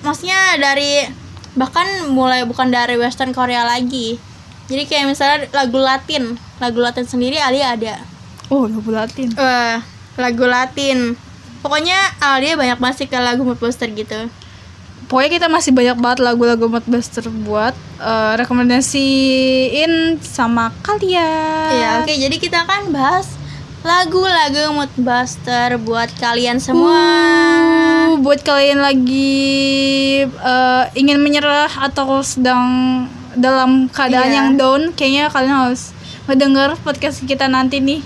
Maksudnya 0.01 0.38
dari 0.57 1.03
bahkan 1.59 1.85
mulai 2.09 2.47
bukan 2.47 2.71
dari 2.71 2.94
western 2.94 3.35
Korea 3.35 3.66
lagi. 3.66 4.16
Jadi 4.68 4.85
kayak 4.87 5.07
misalnya 5.11 5.38
lagu 5.51 5.77
Latin, 5.77 6.37
lagu 6.57 6.79
Latin 6.79 7.05
sendiri 7.05 7.37
Alia 7.37 7.75
ada. 7.75 7.97
oh 8.49 8.64
lagu 8.64 8.88
Latin 8.88 9.29
Wah, 9.37 9.83
lagu 10.16 10.44
Latin. 10.47 11.18
Pokoknya 11.61 11.99
Alia 12.23 12.55
banyak 12.55 12.79
banget 12.79 12.97
sih 13.03 13.09
ke 13.11 13.18
lagu 13.18 13.42
booster 13.44 13.90
gitu. 13.90 14.31
pokoknya 15.09 15.40
kita 15.40 15.49
masih 15.49 15.73
banyak 15.73 15.97
banget 15.97 16.21
lagu-lagu 16.21 16.68
Moodbuster 16.68 17.25
buat 17.49 17.73
eh, 17.97 18.33
rekomendasiin 18.37 20.21
sama 20.21 20.68
kalian 20.85 21.73
Iya, 21.73 21.88
oke. 22.05 22.12
Jadi 22.12 22.37
kita 22.37 22.68
akan 22.68 22.92
bahas 22.92 23.38
lagu-lagu 23.80 24.74
mood 24.74 24.90
booster 24.98 25.78
buat 25.78 26.10
kalian 26.18 26.58
semua. 26.58 26.98
Uh, 26.98 28.18
buat 28.18 28.42
kalian 28.42 28.82
lagi 28.82 29.46
eh, 30.26 30.84
ingin 30.98 31.22
menyerah 31.22 31.70
atau 31.86 32.18
sedang 32.20 32.66
dalam 33.38 33.86
keadaan 33.86 34.30
Iya. 34.30 34.36
yang 34.36 34.48
down, 34.58 34.82
kayaknya 34.92 35.30
kalian 35.30 35.54
harus 35.54 35.94
mendengar 36.26 36.74
podcast 36.82 37.22
kita 37.22 37.46
nanti 37.46 37.78
nih. 37.78 38.02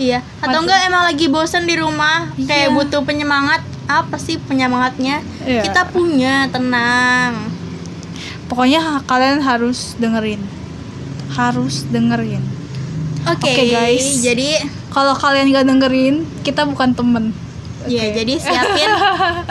Iya, 0.00 0.24
atau 0.40 0.56
Mati. 0.56 0.64
enggak 0.64 0.80
emang 0.88 1.02
lagi 1.04 1.26
bosan 1.28 1.68
di 1.68 1.76
rumah, 1.76 2.32
kayak 2.40 2.72
Iya. 2.72 2.76
butuh 2.76 3.02
penyemangat. 3.04 3.60
Apa 3.90 4.16
sih 4.16 4.38
penyemangatnya? 4.38 5.20
Iya. 5.44 5.66
Kita 5.66 5.90
punya, 5.90 6.46
tenang. 6.48 7.50
Pokoknya 8.46 9.02
kalian 9.04 9.42
harus 9.42 9.98
dengerin. 10.00 10.40
Harus 11.34 11.84
dengerin. 11.90 12.40
Oke, 13.26 13.50
Oke, 13.50 13.64
guys. 13.68 14.20
Jadi, 14.20 14.56
Kalau 14.90 15.14
kalian 15.14 15.52
gak 15.52 15.66
dengerin, 15.66 16.26
kita 16.42 16.66
bukan 16.66 16.90
temen. 16.90 17.24
ya 17.82 18.04
Oke. 18.04 18.12
jadi 18.12 18.34
siapin 18.44 18.90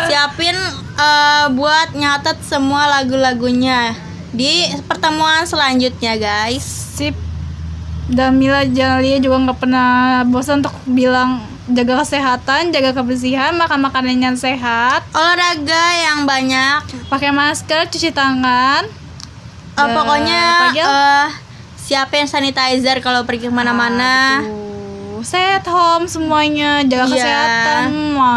siapin 0.06 0.58
eh, 0.96 1.46
buat 1.50 1.98
nyatet 1.98 2.38
semua 2.44 2.86
lagu-lagunya 2.92 3.96
di 4.30 4.68
pertemuan 4.84 5.48
selanjutnya, 5.48 6.14
guys. 6.14 6.62
Sip. 6.94 7.16
Dan 8.06 8.38
Mila 8.38 8.66
Janalia 8.66 9.18
juga 9.18 9.38
nggak 9.40 9.60
pernah 9.60 9.90
bosan 10.26 10.60
untuk 10.60 10.74
bilang 10.86 11.46
jaga 11.70 12.02
kesehatan, 12.02 12.74
jaga 12.74 12.92
kebersihan, 12.92 13.54
makan 13.54 13.80
makanan 13.80 14.18
yang 14.18 14.34
sehat, 14.34 15.06
Olahraga 15.14 15.84
yang 15.96 16.26
banyak. 16.26 17.06
pakai 17.06 17.30
masker, 17.30 17.86
cuci 17.88 18.10
tangan. 18.10 18.90
Dan 19.72 19.88
pokoknya 19.94 20.42
eh, 20.76 21.28
siapin 21.90 22.30
sanitizer 22.30 23.02
kalau 23.02 23.26
pergi 23.26 23.50
ke 23.50 23.54
mana-mana. 23.54 24.46
Ah, 25.20 25.58
at 25.58 25.66
home 25.66 26.06
semuanya, 26.06 26.86
jaga 26.86 27.10
Iya. 27.10 27.14
kesehatan. 27.18 27.84
Ma. 28.14 28.34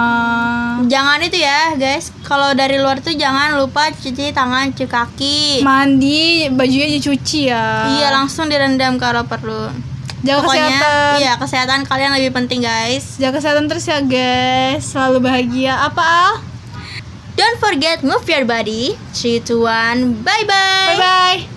Jangan 0.89 1.21
itu 1.21 1.37
ya, 1.37 1.77
guys. 1.77 2.09
Kalau 2.25 2.57
dari 2.57 2.81
luar 2.81 2.99
tuh 2.99 3.13
jangan 3.13 3.55
lupa 3.55 3.93
cuci 3.93 4.33
tangan, 4.33 4.73
cuci 4.73 4.89
kaki. 4.89 5.41
Mandi, 5.61 6.49
bajunya 6.49 6.89
dicuci 6.91 7.53
ya. 7.53 7.93
Iya, 7.93 8.09
langsung 8.17 8.49
direndam 8.49 8.97
kalau 8.97 9.29
perlu. 9.29 9.69
Jaga 10.23 10.39
Pokoknya, 10.43 10.67
kesehatan. 10.71 11.15
iya 11.19 11.33
kesehatan 11.37 11.81
kalian 11.85 12.15
lebih 12.17 12.33
penting, 12.33 12.65
guys. 12.65 13.21
Jaga 13.21 13.39
kesehatan 13.39 13.69
terus 13.69 13.85
ya 13.85 13.99
guys. 14.01 14.87
Selalu 14.87 15.19
bahagia. 15.19 15.75
Apa 15.83 16.03
Al? 16.03 16.33
Don't 17.35 17.59
forget 17.59 18.01
move 18.07 18.23
your 18.25 18.47
body. 18.47 18.95
3 19.13 19.43
2 19.43 19.67
1. 19.67 20.23
Bye 20.23 20.47
bye. 20.47 20.89
Bye 20.89 20.99
bye. 20.99 21.52